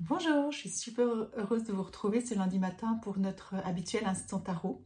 Bonjour, 0.00 0.52
je 0.52 0.58
suis 0.58 0.68
super 0.68 1.06
heureuse 1.38 1.64
de 1.64 1.72
vous 1.72 1.82
retrouver 1.82 2.20
ce 2.20 2.34
lundi 2.34 2.58
matin 2.58 3.00
pour 3.02 3.18
notre 3.18 3.54
habituel 3.64 4.04
instant 4.04 4.38
tarot. 4.38 4.84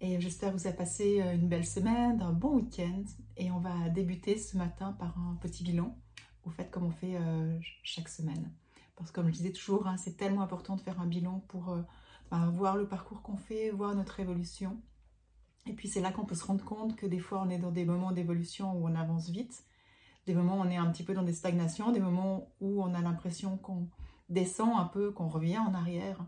Et 0.00 0.20
j'espère 0.20 0.52
que 0.52 0.58
vous 0.58 0.66
avez 0.66 0.76
passé 0.76 1.22
une 1.34 1.48
belle 1.48 1.64
semaine, 1.64 2.20
un 2.20 2.32
bon 2.32 2.56
week-end. 2.56 3.04
Et 3.36 3.52
on 3.52 3.60
va 3.60 3.88
débuter 3.90 4.36
ce 4.36 4.56
matin 4.56 4.96
par 4.98 5.16
un 5.16 5.36
petit 5.36 5.62
bilan, 5.62 5.96
au 6.44 6.50
fait 6.50 6.68
comme 6.72 6.86
on 6.86 6.90
fait 6.90 7.14
euh, 7.14 7.56
chaque 7.84 8.08
semaine. 8.08 8.52
Parce 8.96 9.12
que 9.12 9.20
comme 9.20 9.28
je 9.28 9.36
disais 9.36 9.52
toujours, 9.52 9.86
hein, 9.86 9.96
c'est 9.96 10.16
tellement 10.16 10.42
important 10.42 10.74
de 10.74 10.80
faire 10.80 11.00
un 11.00 11.06
bilan 11.06 11.44
pour 11.46 11.70
euh, 11.70 11.82
bah, 12.32 12.50
voir 12.52 12.76
le 12.76 12.88
parcours 12.88 13.22
qu'on 13.22 13.36
fait, 13.36 13.70
voir 13.70 13.94
notre 13.94 14.18
évolution. 14.18 14.76
Et 15.68 15.72
puis 15.72 15.86
c'est 15.86 16.00
là 16.00 16.10
qu'on 16.10 16.24
peut 16.24 16.34
se 16.34 16.44
rendre 16.44 16.64
compte 16.64 16.96
que 16.96 17.06
des 17.06 17.20
fois 17.20 17.40
on 17.46 17.48
est 17.48 17.58
dans 17.58 17.70
des 17.70 17.84
moments 17.84 18.10
d'évolution 18.10 18.72
où 18.72 18.88
on 18.88 18.96
avance 18.96 19.30
vite, 19.30 19.62
des 20.26 20.34
moments 20.34 20.56
où 20.56 20.62
on 20.62 20.68
est 20.68 20.76
un 20.76 20.90
petit 20.90 21.04
peu 21.04 21.14
dans 21.14 21.22
des 21.22 21.32
stagnations, 21.32 21.92
des 21.92 22.00
moments 22.00 22.52
où 22.60 22.82
on 22.82 22.92
a 22.92 23.00
l'impression 23.00 23.56
qu'on 23.56 23.86
descend 24.32 24.78
un 24.78 24.84
peu, 24.84 25.12
qu'on 25.12 25.28
revient 25.28 25.58
en 25.58 25.74
arrière. 25.74 26.18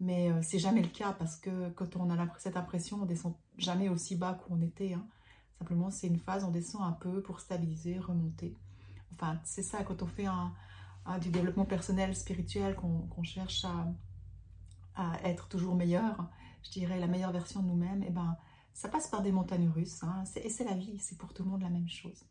Mais 0.00 0.30
euh, 0.30 0.40
c'est 0.42 0.58
jamais 0.58 0.82
le 0.82 0.88
cas 0.88 1.12
parce 1.12 1.36
que 1.36 1.70
quand 1.70 1.96
on 1.96 2.10
a 2.10 2.28
cette 2.38 2.56
impression, 2.56 2.98
on 3.02 3.06
descend 3.06 3.34
jamais 3.56 3.88
aussi 3.88 4.16
bas 4.16 4.34
qu'on 4.34 4.60
était. 4.60 4.92
Hein. 4.94 5.06
Simplement, 5.58 5.90
c'est 5.90 6.06
une 6.06 6.18
phase, 6.18 6.44
on 6.44 6.50
descend 6.50 6.82
un 6.82 6.92
peu 6.92 7.22
pour 7.22 7.40
stabiliser, 7.40 7.98
remonter. 7.98 8.54
Enfin, 9.12 9.40
c'est 9.44 9.62
ça, 9.62 9.82
quand 9.84 10.02
on 10.02 10.06
fait 10.06 10.26
du 11.22 11.30
développement 11.30 11.64
personnel, 11.64 12.14
spirituel, 12.14 12.74
qu'on 12.74 13.22
cherche 13.22 13.64
à, 13.64 13.86
être 15.24 15.48
toujours 15.48 15.74
meilleur, 15.74 16.28
je 16.62 16.70
dirais 16.72 17.00
la 17.00 17.06
meilleure 17.06 17.32
version 17.32 17.62
de 17.62 17.68
nous-mêmes, 17.68 18.02
et 18.02 18.08
eh 18.08 18.12
ben, 18.12 18.36
ça 18.74 18.90
passe 18.90 19.08
par 19.08 19.22
des 19.22 19.32
montagnes 19.32 19.70
russes. 19.70 20.02
Hein. 20.02 20.24
et 20.36 20.50
c'est 20.50 20.64
la 20.64 20.74
vie, 20.74 20.98
c'est 20.98 21.16
pour 21.16 21.32
tout 21.32 21.42
le 21.42 21.50
monde 21.50 21.62
la 21.62 21.70
même 21.70 21.88
chose. 21.88 22.26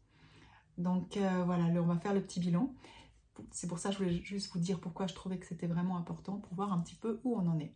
Donc 0.77 1.17
euh, 1.17 1.43
voilà, 1.45 1.65
on 1.65 1.85
va 1.85 1.97
faire 1.97 2.13
le 2.13 2.21
petit 2.21 2.39
bilan 2.39 2.73
c'est 3.51 3.67
pour 3.67 3.79
ça 3.79 3.89
que 3.89 3.95
je 3.95 3.99
voulais 3.99 4.21
juste 4.21 4.51
vous 4.53 4.59
dire 4.59 4.79
pourquoi 4.79 5.07
je 5.07 5.13
trouvais 5.13 5.37
que 5.37 5.45
c'était 5.45 5.67
vraiment 5.67 5.97
important 5.97 6.37
pour 6.37 6.53
voir 6.53 6.71
un 6.71 6.79
petit 6.79 6.95
peu 6.95 7.19
où 7.23 7.35
on 7.35 7.47
en 7.47 7.59
est. 7.59 7.73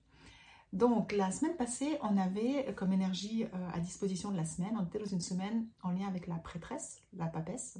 Donc 0.71 1.13
la 1.13 1.31
semaine 1.31 1.55
passée, 1.55 1.97
on 2.03 2.15
avait 2.17 2.73
comme 2.75 2.93
énergie 2.93 3.45
euh, 3.45 3.69
à 3.73 3.79
disposition 3.79 4.31
de 4.31 4.37
la 4.37 4.45
semaine, 4.45 4.77
on 4.79 4.85
était 4.85 4.99
dans 4.99 5.05
une 5.05 5.21
semaine 5.21 5.67
en 5.81 5.91
lien 5.91 6.07
avec 6.07 6.27
la 6.27 6.35
prêtresse, 6.35 7.01
la 7.13 7.25
papesse. 7.25 7.79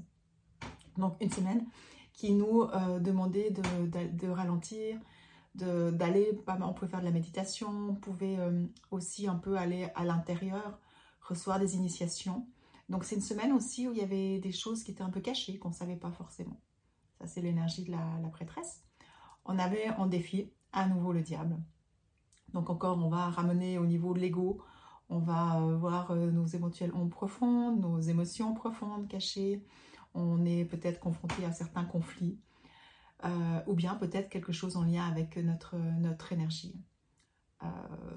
Donc 0.97 1.15
une 1.21 1.29
semaine 1.29 1.65
qui 2.13 2.33
nous 2.33 2.63
euh, 2.63 2.99
demandait 2.99 3.51
de, 3.51 4.27
ralentir, 4.27 4.99
d'aller, 5.53 6.31
on 6.47 6.73
pouvait 6.73 6.89
faire 6.89 6.99
de 6.99 7.05
la 7.05 7.11
méditation, 7.11 7.69
on 7.69 7.95
pouvait 7.95 8.39
euh, 8.39 8.65
aussi 8.89 9.27
un 9.27 9.35
peu 9.35 9.55
aller 9.55 9.87
à 9.93 10.03
l'intérieur, 10.03 10.79
recevoir 11.21 11.59
des 11.59 11.75
initiations. 11.75 12.47
Donc 12.89 13.03
c'est 13.03 13.15
une 13.15 13.21
semaine 13.21 13.51
aussi 13.53 13.87
où 13.87 13.93
il 13.93 13.99
y 13.99 14.03
avait 14.03 14.39
des 14.39 14.51
choses 14.51 14.83
qui 14.83 14.91
étaient 14.91 15.03
un 15.03 15.11
peu 15.11 15.21
cachées, 15.21 15.59
qu'on 15.59 15.69
ne 15.69 15.75
savait 15.75 15.95
pas 15.95 16.11
forcément 16.11 16.59
ça 17.19 17.27
c'est 17.27 17.41
l'énergie 17.41 17.83
de 17.83 17.91
la, 17.91 18.29
prêtresse. 18.31 18.83
On 19.45 19.57
avait 19.59 19.89
en 19.91 20.07
défi 20.07 20.51
à 20.71 20.87
nouveau 20.87 21.11
le 21.11 21.21
diable. 21.21 21.57
Donc 22.53 22.69
encore, 22.69 22.97
on 22.97 23.09
va 23.09 23.29
ramener 23.29 23.77
au 23.77 23.85
niveau 23.85 24.13
de 24.13 24.19
l'ego, 24.19 24.61
on 25.09 25.19
va 25.19 25.59
euh, 25.59 25.77
voir 25.77 26.11
euh, 26.11 26.31
nos 26.31 26.45
éventuelles 26.45 26.93
profondes, 27.09 27.79
nos 27.79 27.99
émotions 27.99 28.53
profondes 28.53 29.07
cachées, 29.07 29.63
on 30.13 30.45
est 30.45 30.65
peut-être 30.65 30.99
confronté 30.99 31.45
à 31.45 31.51
certains 31.51 31.85
conflits, 31.85 32.39
euh, 33.25 33.61
ou 33.67 33.73
bien 33.73 33.95
peut-être 33.95 34.29
quelque 34.29 34.51
chose 34.51 34.77
en 34.77 34.83
lien 34.83 35.07
avec 35.07 35.37
notre, 35.37 35.75
notre 35.77 36.31
énergie. 36.31 36.75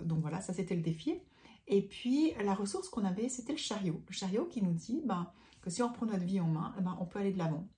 donc 0.05 0.21
voilà, 0.21 0.41
ça 0.41 0.53
c'était 0.53 0.77
le 0.77 0.83
défi. 0.83 1.21
Et 1.67 1.83
puis 1.83 2.33
la 2.45 2.55
ressource 2.55 2.89
qu'on 2.89 3.05
avait, 3.05 3.29
c'était 3.29 3.53
le 3.53 3.59
chariot. 3.59 4.03
Le 4.07 4.13
chariot 4.13 4.47
qui 4.47 4.63
nous 4.63 4.73
dit 4.73 5.03
ben, 5.05 5.31
que 5.61 5.71
si 5.71 5.83
on 5.83 5.93
prend 5.93 6.07
notre 6.07 6.25
vie 6.25 6.41
en 6.41 6.49
main, 6.49 6.75
eh 6.79 6.83
ben, 6.83 6.97
on 7.01 7.07
peut 7.07 7.19
aller 7.19 7.33
de 7.33 7.39
l'avant. 7.39 7.69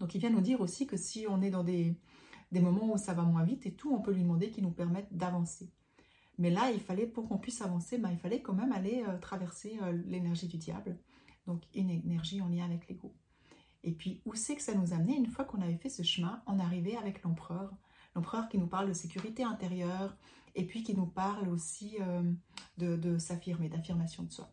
Donc 0.00 0.14
il 0.14 0.18
vient 0.18 0.30
nous 0.30 0.40
dire 0.40 0.60
aussi 0.60 0.86
que 0.86 0.96
si 0.96 1.26
on 1.28 1.42
est 1.42 1.50
dans 1.50 1.62
des, 1.62 1.94
moments 2.52 2.94
où 2.94 2.98
ça 2.98 3.12
va 3.12 3.22
moins 3.22 3.44
vite 3.44 3.66
et 3.66 3.72
tout, 3.72 3.92
on 3.94 4.00
peut 4.00 4.12
lui 4.12 4.22
demander 4.22 4.50
qu'il 4.50 4.64
nous 4.64 4.72
permette 4.72 5.14
d'avancer. 5.14 5.70
Mais 6.38 6.50
là, 6.50 6.70
il 6.72 6.80
fallait, 6.80 7.06
pour 7.06 7.28
qu'on 7.28 7.36
puisse 7.36 7.60
avancer, 7.60 7.98
ben, 7.98 8.10
il 8.10 8.18
fallait 8.18 8.40
quand 8.40 8.54
même 8.54 8.72
aller 8.72 9.04
euh, 9.06 9.18
traverser 9.18 9.78
euh, 9.82 9.92
l'énergie 10.06 10.48
du 10.48 10.56
diable, 10.56 10.98
donc 11.46 11.62
une 11.74 11.90
énergie 11.90 12.40
en 12.40 12.48
lien 12.48 12.64
avec 12.64 12.88
l'ego. 12.88 13.14
Et 13.84 13.92
puis, 13.92 14.22
où 14.24 14.34
c'est 14.34 14.56
que 14.56 14.62
ça 14.62 14.74
nous 14.74 14.94
amenait 14.94 15.16
Une 15.16 15.26
fois 15.26 15.44
qu'on 15.44 15.60
avait 15.60 15.76
fait 15.76 15.90
ce 15.90 16.02
chemin, 16.02 16.42
on 16.46 16.58
arrivait 16.58 16.96
avec 16.96 17.22
l'empereur. 17.22 17.76
L'empereur 18.14 18.48
qui 18.48 18.58
nous 18.58 18.66
parle 18.66 18.88
de 18.88 18.94
sécurité 18.94 19.44
intérieure 19.44 20.16
et 20.54 20.66
puis 20.66 20.82
qui 20.82 20.94
nous 20.94 21.06
parle 21.06 21.48
aussi 21.48 21.96
euh, 22.00 22.22
de, 22.78 22.96
de 22.96 23.18
s'affirmer, 23.18 23.68
d'affirmation 23.68 24.22
de 24.22 24.32
soi. 24.32 24.50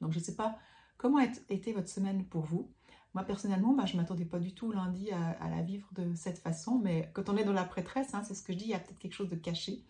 Donc, 0.00 0.12
je 0.12 0.18
ne 0.18 0.24
sais 0.24 0.36
pas 0.36 0.58
comment 0.96 1.18
été 1.20 1.72
votre 1.74 1.88
semaine 1.88 2.24
pour 2.24 2.46
vous. 2.46 2.72
Moi, 3.14 3.24
personnellement, 3.24 3.74
bah, 3.74 3.86
je 3.86 3.96
ne 3.96 4.00
m'attendais 4.00 4.24
pas 4.24 4.38
du 4.38 4.54
tout 4.54 4.70
lundi 4.70 5.10
à, 5.10 5.48
la 5.48 5.62
vivre 5.62 5.88
de 5.92 6.14
cette 6.14 6.38
façon, 6.38 6.78
mais 6.78 7.10
quand 7.14 7.28
on 7.28 7.36
est 7.36 7.44
dans 7.44 7.52
la 7.52 7.64
prêtresse, 7.64 8.14
hein, 8.14 8.22
c'est 8.22 8.34
ce 8.34 8.42
que 8.42 8.52
je 8.52 8.58
dis, 8.58 8.64
il 8.64 8.70
y 8.70 8.74
a 8.74 8.78
peut-être 8.78 8.98
quelque 8.98 9.14
chose 9.14 9.30
de 9.30 9.36
caché. 9.36 9.84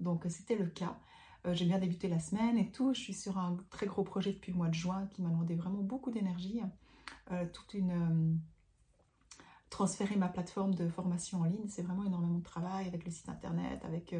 Donc, 0.00 0.24
c'était 0.28 0.56
le 0.56 0.66
cas. 0.66 0.98
Euh, 1.46 1.54
j'ai 1.54 1.64
bien 1.64 1.78
débuté 1.78 2.08
la 2.08 2.18
semaine 2.18 2.58
et 2.58 2.70
tout. 2.70 2.92
Je 2.94 3.00
suis 3.00 3.14
sur 3.14 3.38
un 3.38 3.56
très 3.70 3.86
gros 3.86 4.04
projet 4.04 4.32
depuis 4.32 4.52
le 4.52 4.58
mois 4.58 4.68
de 4.68 4.74
juin 4.74 5.06
qui 5.10 5.22
m'a 5.22 5.30
demandé 5.30 5.54
vraiment 5.54 5.82
beaucoup 5.82 6.10
d'énergie. 6.10 6.60
Euh, 7.32 7.46
toute 7.52 7.74
une. 7.74 7.90
Euh, 7.90 8.34
transférer 9.70 10.16
ma 10.16 10.28
plateforme 10.28 10.74
de 10.74 10.88
formation 10.88 11.42
en 11.42 11.44
ligne, 11.44 11.68
c'est 11.68 11.82
vraiment 11.82 12.02
énormément 12.02 12.38
de 12.38 12.42
travail 12.42 12.88
avec 12.88 13.04
le 13.04 13.10
site 13.10 13.28
internet, 13.28 13.84
avec 13.84 14.14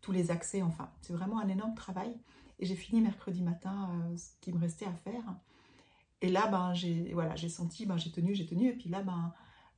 tous 0.00 0.12
les 0.12 0.30
accès. 0.30 0.62
Enfin, 0.62 0.90
c'est 1.02 1.12
vraiment 1.12 1.38
un 1.40 1.48
énorme 1.48 1.74
travail. 1.74 2.18
Et 2.58 2.64
j'ai 2.64 2.74
fini 2.74 3.02
mercredi 3.02 3.42
matin 3.42 3.90
ce 4.16 4.30
qui 4.40 4.50
me 4.50 4.58
restait 4.58 4.86
à 4.86 4.94
faire. 4.94 5.22
Et 6.20 6.28
là, 6.28 6.48
ben, 6.48 6.74
j'ai 6.74 7.12
voilà, 7.14 7.36
senti, 7.36 7.86
ben, 7.86 7.96
j'ai 7.96 8.10
tenu, 8.10 8.34
j'ai 8.34 8.46
tenu, 8.46 8.68
et 8.68 8.76
puis 8.76 8.88
là, 8.88 9.02
ben, 9.02 9.32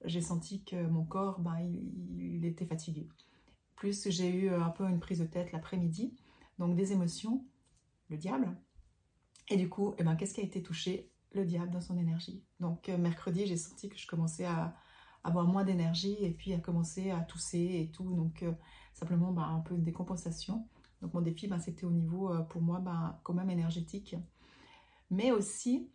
j'ai 0.04 0.22
senti 0.22 0.64
que 0.64 0.86
mon 0.86 1.04
corps, 1.04 1.40
ben, 1.40 1.58
il, 1.58 2.44
était 2.44 2.64
fatigué. 2.64 3.08
Plus 3.76 4.08
j'ai 4.08 4.30
eu 4.34 4.50
un 4.50 4.70
peu 4.70 4.88
une 4.88 5.00
prise 5.00 5.20
de 5.20 5.26
tête 5.26 5.52
l'après-midi, 5.52 6.14
donc 6.58 6.76
des 6.76 6.92
émotions, 6.92 7.44
le 8.08 8.16
diable. 8.16 8.56
Et 9.48 9.56
du 9.56 9.68
coup, 9.68 9.94
eh 9.98 10.04
ben, 10.04 10.16
qu'est-ce 10.16 10.34
qui 10.34 10.40
a 10.40 10.44
été 10.44 10.62
touché? 10.62 11.10
Le 11.32 11.44
diable 11.44 11.70
dans 11.70 11.80
son 11.80 11.96
énergie. 11.96 12.42
Donc 12.58 12.88
euh, 12.88 12.98
mercredi, 12.98 13.46
j'ai 13.46 13.56
senti 13.56 13.88
que 13.88 13.96
je 13.96 14.06
commençais 14.06 14.44
à, 14.44 14.74
avoir 15.22 15.46
moins 15.46 15.64
d'énergie 15.64 16.16
et 16.20 16.30
puis 16.30 16.54
à 16.54 16.58
commencer 16.58 17.10
à 17.10 17.20
tousser 17.20 17.58
et 17.58 17.90
tout. 17.92 18.14
Donc 18.14 18.42
euh, 18.42 18.52
simplement 18.94 19.32
ben, 19.32 19.42
un 19.42 19.60
peu 19.60 19.74
une 19.74 19.84
décompensation. 19.84 20.66
Donc 21.02 21.14
mon 21.14 21.20
défi, 21.20 21.46
ben, 21.46 21.58
c'était 21.58 21.84
au 21.84 21.90
niveau, 21.90 22.32
euh, 22.32 22.40
pour 22.40 22.62
moi, 22.62 22.80
ben, 22.80 23.18
quand 23.22 23.34
même 23.34 23.50
énergétique. 23.50 24.16
Mais 25.10 25.30
aussi, 25.30 25.88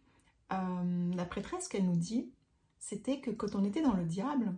euh, 0.53 1.13
la 1.15 1.25
prêtresse 1.25 1.67
qu'elle 1.67 1.85
nous 1.85 1.97
dit, 1.97 2.31
c'était 2.79 3.19
que 3.19 3.31
quand 3.31 3.55
on 3.55 3.63
était 3.63 3.81
dans 3.81 3.93
le 3.93 4.05
diable, 4.05 4.55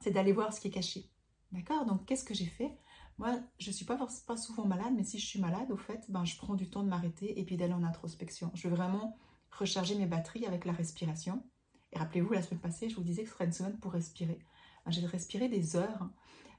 c'est 0.00 0.10
d'aller 0.10 0.32
voir 0.32 0.52
ce 0.52 0.60
qui 0.60 0.68
est 0.68 0.72
caché. 0.72 1.10
D'accord? 1.52 1.84
Donc, 1.86 2.06
qu'est-ce 2.06 2.24
que 2.24 2.34
j'ai 2.34 2.46
fait? 2.46 2.76
Moi, 3.18 3.38
je 3.58 3.68
ne 3.68 3.74
suis 3.74 3.84
pas, 3.84 3.98
souvent 4.36 4.64
malade, 4.64 4.94
mais 4.96 5.04
si 5.04 5.18
je 5.18 5.26
suis 5.26 5.40
malade, 5.40 5.70
au 5.70 5.76
fait, 5.76 6.04
ben, 6.08 6.24
je 6.24 6.36
prends 6.36 6.54
du 6.54 6.70
temps 6.70 6.82
de 6.82 6.88
m'arrêter 6.88 7.38
et 7.38 7.44
puis 7.44 7.56
d'aller 7.56 7.74
en 7.74 7.82
introspection. 7.82 8.50
Je 8.54 8.68
veux 8.68 8.74
vraiment 8.74 9.18
recharger 9.50 9.94
mes 9.96 10.06
batteries 10.06 10.46
avec 10.46 10.64
la 10.64 10.72
respiration. 10.72 11.42
Et 11.92 11.98
rappelez-vous, 11.98 12.32
la 12.32 12.42
semaine 12.42 12.60
passée, 12.60 12.88
je 12.88 12.96
vous 12.96 13.02
disais 13.02 13.22
que 13.24 13.28
ce 13.28 13.34
serait 13.34 13.46
une 13.46 13.52
semaine 13.52 13.78
pour 13.78 13.92
respirer. 13.92 14.38
Ben, 14.84 14.92
j'ai 14.92 15.04
respirer 15.04 15.48
des 15.48 15.76
heures, 15.76 16.02
hein, 16.02 16.12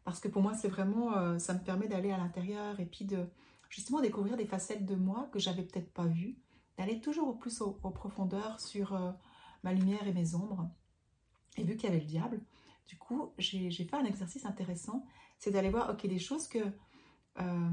parce 0.03 0.19
que 0.19 0.27
pour 0.27 0.41
moi, 0.41 0.53
c'est 0.53 0.67
vraiment, 0.67 1.15
euh, 1.17 1.39
ça 1.39 1.53
me 1.53 1.63
permet 1.63 1.87
d'aller 1.87 2.11
à 2.11 2.17
l'intérieur 2.17 2.79
et 2.79 2.85
puis 2.85 3.05
de 3.05 3.25
justement 3.69 4.01
découvrir 4.01 4.37
des 4.37 4.45
facettes 4.45 4.85
de 4.85 4.95
moi 4.95 5.29
que 5.31 5.39
j'avais 5.39 5.63
peut-être 5.63 5.91
pas 5.93 6.05
vues 6.05 6.37
d'aller 6.81 6.99
toujours 6.99 7.27
au 7.27 7.33
plus 7.33 7.61
aux, 7.61 7.73
profondeurs 7.73 8.59
sur 8.59 8.95
euh, 8.95 9.11
ma 9.63 9.71
lumière 9.71 10.07
et 10.07 10.13
mes 10.13 10.33
ombres. 10.33 10.67
Et 11.57 11.63
vu 11.63 11.75
qu'il 11.75 11.89
y 11.89 11.91
avait 11.91 12.01
le 12.01 12.07
diable, 12.07 12.41
du 12.87 12.97
coup, 12.97 13.33
j'ai 13.37 13.69
fait 13.69 13.95
un 13.95 14.05
exercice 14.05 14.45
intéressant, 14.45 15.05
c'est 15.37 15.51
d'aller 15.51 15.69
voir, 15.69 15.91
ok, 15.91 16.07
des 16.07 16.17
choses 16.17 16.47
que 16.47 16.59
euh, 17.39 17.69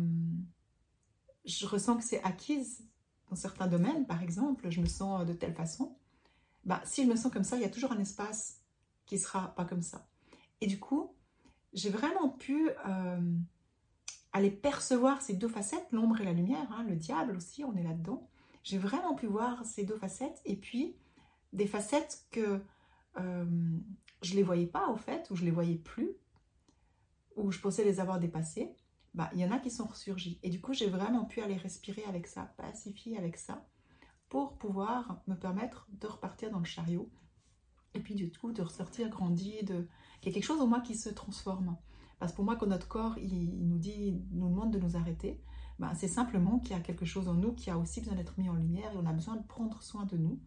je 1.46 1.66
ressens 1.66 1.96
que 1.96 2.04
c'est 2.04 2.22
acquise 2.22 2.86
dans 3.30 3.36
certains 3.36 3.66
domaines, 3.66 4.06
par 4.06 4.22
exemple, 4.22 4.68
je 4.68 4.80
me 4.80 4.86
sens 4.86 5.24
de 5.24 5.32
telle 5.32 5.54
façon. 5.54 5.96
Bah, 6.64 6.82
si 6.84 7.04
je 7.04 7.08
me 7.08 7.16
sens 7.16 7.32
comme 7.32 7.44
ça, 7.44 7.56
il 7.56 7.62
y 7.62 7.66
a 7.66 7.70
toujours 7.70 7.92
un 7.92 7.98
espace 7.98 8.60
qui 9.06 9.18
sera 9.18 9.54
pas 9.54 9.64
comme 9.64 9.82
ça. 9.82 10.06
Et 10.60 10.66
du 10.66 10.78
coup, 10.78 11.14
j'ai 11.72 11.88
vraiment 11.88 12.28
pu 12.28 12.68
euh, 12.86 13.36
aller 14.34 14.50
percevoir 14.50 15.22
ces 15.22 15.32
deux 15.32 15.48
facettes, 15.48 15.86
l'ombre 15.92 16.20
et 16.20 16.24
la 16.24 16.34
lumière, 16.34 16.70
hein, 16.72 16.84
le 16.86 16.96
diable 16.96 17.36
aussi, 17.36 17.64
on 17.64 17.74
est 17.74 17.82
là-dedans 17.82 18.28
j'ai 18.68 18.76
vraiment 18.76 19.14
pu 19.14 19.26
voir 19.26 19.64
ces 19.64 19.84
deux 19.84 19.96
facettes 19.96 20.42
et 20.44 20.54
puis 20.54 20.94
des 21.54 21.66
facettes 21.66 22.26
que 22.30 22.62
euh, 23.16 23.78
je 24.20 24.34
les 24.34 24.42
voyais 24.42 24.66
pas 24.66 24.90
au 24.90 24.96
fait, 24.96 25.30
ou 25.30 25.36
je 25.36 25.44
les 25.46 25.50
voyais 25.50 25.76
plus, 25.76 26.10
ou 27.36 27.50
je 27.50 27.60
pensais 27.60 27.82
les 27.82 27.98
avoir 27.98 28.18
dépassées. 28.18 28.76
Bah, 29.14 29.30
il 29.32 29.40
y 29.40 29.44
en 29.46 29.50
a 29.52 29.58
qui 29.58 29.70
sont 29.70 29.86
ressurgis. 29.86 30.38
Et 30.42 30.50
du 30.50 30.60
coup, 30.60 30.74
j'ai 30.74 30.90
vraiment 30.90 31.24
pu 31.24 31.40
aller 31.40 31.56
respirer 31.56 32.04
avec 32.04 32.26
ça, 32.26 32.52
pacifier 32.58 33.16
avec 33.16 33.38
ça, 33.38 33.66
pour 34.28 34.58
pouvoir 34.58 35.22
me 35.26 35.34
permettre 35.34 35.88
de 35.92 36.06
repartir 36.06 36.50
dans 36.50 36.58
le 36.58 36.66
chariot. 36.66 37.10
Et 37.94 38.00
puis 38.00 38.14
du 38.14 38.30
coup, 38.30 38.52
de 38.52 38.60
ressortir 38.60 39.08
grandi, 39.08 39.62
de... 39.62 39.88
il 40.20 40.26
y 40.26 40.28
a 40.28 40.32
quelque 40.34 40.44
chose 40.44 40.60
en 40.60 40.66
moi 40.66 40.80
qui 40.80 40.94
se 40.94 41.08
transforme. 41.08 41.78
Parce 42.18 42.32
que 42.32 42.36
pour 42.36 42.44
moi, 42.44 42.56
quand 42.56 42.66
notre 42.66 42.86
corps, 42.86 43.16
il, 43.16 43.66
nous 43.66 43.78
dit, 43.78 44.20
nous 44.30 44.50
demande 44.50 44.72
de 44.72 44.78
nous 44.78 44.94
arrêter, 44.94 45.40
ben, 45.78 45.94
c'est 45.94 46.08
simplement 46.08 46.58
qu'il 46.58 46.76
y 46.76 46.78
a 46.78 46.82
quelque 46.82 47.04
chose 47.04 47.28
en 47.28 47.34
nous 47.34 47.52
qui 47.52 47.70
a 47.70 47.78
aussi 47.78 48.00
besoin 48.00 48.16
d'être 48.16 48.38
mis 48.38 48.48
en 48.48 48.54
lumière 48.54 48.92
et 48.92 48.96
on 48.96 49.06
a 49.06 49.12
besoin 49.12 49.36
de 49.36 49.46
prendre 49.46 49.82
soin 49.82 50.04
de 50.04 50.16
nous 50.16 50.40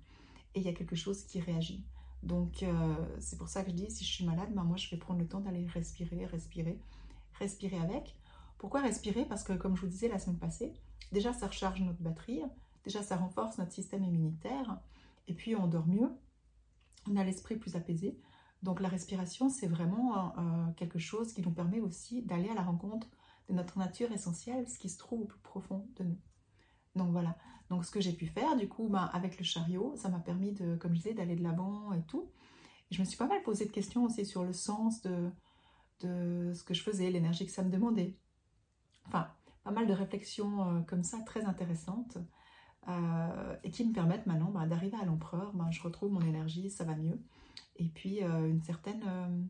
et 0.55 0.59
il 0.59 0.65
y 0.65 0.69
a 0.69 0.73
quelque 0.73 0.95
chose 0.95 1.23
qui 1.23 1.39
réagit. 1.39 1.85
Donc, 2.23 2.63
euh, 2.63 2.95
c'est 3.19 3.37
pour 3.37 3.49
ça 3.49 3.63
que 3.63 3.71
je 3.71 3.75
dis, 3.75 3.89
si 3.89 4.03
je 4.03 4.11
suis 4.11 4.25
malade, 4.25 4.49
ben 4.53 4.63
moi, 4.63 4.77
je 4.77 4.89
vais 4.89 4.97
prendre 4.97 5.19
le 5.19 5.27
temps 5.27 5.39
d'aller 5.39 5.65
respirer, 5.67 6.25
respirer, 6.25 6.79
respirer 7.39 7.77
avec. 7.77 8.15
Pourquoi 8.57 8.81
respirer? 8.81 9.25
Parce 9.25 9.43
que, 9.43 9.53
comme 9.53 9.75
je 9.75 9.81
vous 9.81 9.87
disais 9.87 10.07
la 10.07 10.19
semaine 10.19 10.37
passée, 10.37 10.73
déjà, 11.11 11.33
ça 11.33 11.47
recharge 11.47 11.81
notre 11.81 12.01
batterie, 12.01 12.43
déjà, 12.83 13.01
ça 13.01 13.15
renforce 13.15 13.57
notre 13.57 13.71
système 13.71 14.03
immunitaire, 14.03 14.79
et 15.27 15.33
puis 15.33 15.55
on 15.55 15.67
dort 15.67 15.87
mieux, 15.87 16.11
on 17.09 17.15
a 17.15 17.23
l'esprit 17.23 17.55
plus 17.55 17.75
apaisé. 17.75 18.19
Donc, 18.61 18.81
la 18.81 18.89
respiration, 18.89 19.49
c'est 19.49 19.67
vraiment 19.67 20.37
euh, 20.37 20.71
quelque 20.77 20.99
chose 20.99 21.33
qui 21.33 21.41
nous 21.41 21.51
permet 21.51 21.79
aussi 21.79 22.21
d'aller 22.21 22.49
à 22.49 22.53
la 22.53 22.61
rencontre 22.61 23.07
notre 23.51 23.77
nature 23.77 24.11
essentielle, 24.11 24.67
ce 24.67 24.79
qui 24.79 24.89
se 24.89 24.97
trouve 24.97 25.21
au 25.21 25.25
plus 25.25 25.39
profond 25.39 25.87
de 25.97 26.03
nous. 26.03 26.17
Donc 26.95 27.11
voilà, 27.11 27.37
donc 27.69 27.85
ce 27.85 27.91
que 27.91 28.01
j'ai 28.01 28.11
pu 28.11 28.27
faire, 28.27 28.57
du 28.57 28.67
coup, 28.67 28.89
ben, 28.89 29.09
avec 29.13 29.37
le 29.37 29.45
chariot, 29.45 29.95
ça 29.95 30.09
m'a 30.09 30.19
permis, 30.19 30.51
de, 30.51 30.75
comme 30.75 30.91
je 30.91 30.97
disais, 30.97 31.13
d'aller 31.13 31.37
de 31.37 31.43
l'avant 31.43 31.93
et 31.93 32.01
tout. 32.03 32.29
Je 32.91 32.99
me 32.99 33.05
suis 33.05 33.17
pas 33.17 33.27
mal 33.27 33.41
posé 33.43 33.65
de 33.65 33.71
questions 33.71 34.03
aussi 34.03 34.25
sur 34.25 34.43
le 34.43 34.51
sens 34.51 35.01
de, 35.01 35.31
de 36.01 36.51
ce 36.53 36.63
que 36.63 36.73
je 36.73 36.83
faisais, 36.83 37.09
l'énergie 37.09 37.45
que 37.45 37.51
ça 37.51 37.63
me 37.63 37.69
demandait. 37.69 38.17
Enfin, 39.07 39.29
pas 39.63 39.71
mal 39.71 39.87
de 39.87 39.93
réflexions 39.93 40.67
euh, 40.67 40.81
comme 40.81 41.03
ça, 41.03 41.19
très 41.19 41.45
intéressantes, 41.45 42.17
euh, 42.89 43.55
et 43.63 43.71
qui 43.71 43.85
me 43.85 43.93
permettent 43.93 44.25
maintenant 44.25 44.51
ben, 44.51 44.67
d'arriver 44.67 44.97
à 45.01 45.05
l'empereur. 45.05 45.53
Ben, 45.53 45.71
je 45.71 45.81
retrouve 45.81 46.11
mon 46.11 46.21
énergie, 46.21 46.69
ça 46.69 46.83
va 46.83 46.95
mieux. 46.95 47.21
Et 47.77 47.87
puis, 47.87 48.21
euh, 48.21 48.49
une 48.49 48.61
certaine... 48.63 49.49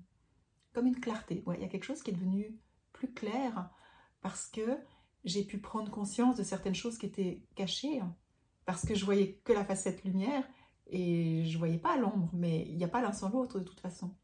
comme 0.74 0.86
une 0.86 1.00
clarté. 1.00 1.42
Ouais, 1.48 1.56
il 1.58 1.62
y 1.62 1.66
a 1.66 1.70
quelque 1.70 1.86
chose 1.86 2.04
qui 2.04 2.12
est 2.12 2.14
devenu 2.14 2.56
plus 2.94 3.12
clair 3.12 3.72
parce 4.22 4.48
que 4.48 4.78
j'ai 5.24 5.44
pu 5.44 5.60
prendre 5.60 5.92
conscience 5.92 6.36
de 6.36 6.44
certaines 6.44 6.76
choses 6.76 6.98
qui 6.98 7.06
étaient 7.06 7.44
cachées, 7.56 8.00
hein, 8.00 8.16
parce 8.66 8.86
que 8.86 8.96
je 8.96 9.06
voyais 9.06 9.40
que 9.44 9.54
la 9.54 9.66
facette 9.66 10.04
lumière 10.04 10.48
et 10.88 11.46
je 11.46 11.58
voyais 11.58 11.78
pas 11.78 11.98
l'ombre, 11.98 12.30
mais 12.34 12.66
il 12.68 12.78
n'y 12.78 12.84
a 12.84 12.88
pas 12.88 13.02
l'un 13.02 13.14
sans 13.14 13.30
l'autre 13.30 13.60
de 13.60 13.64
toute 13.64 13.80
façon. 13.80 14.16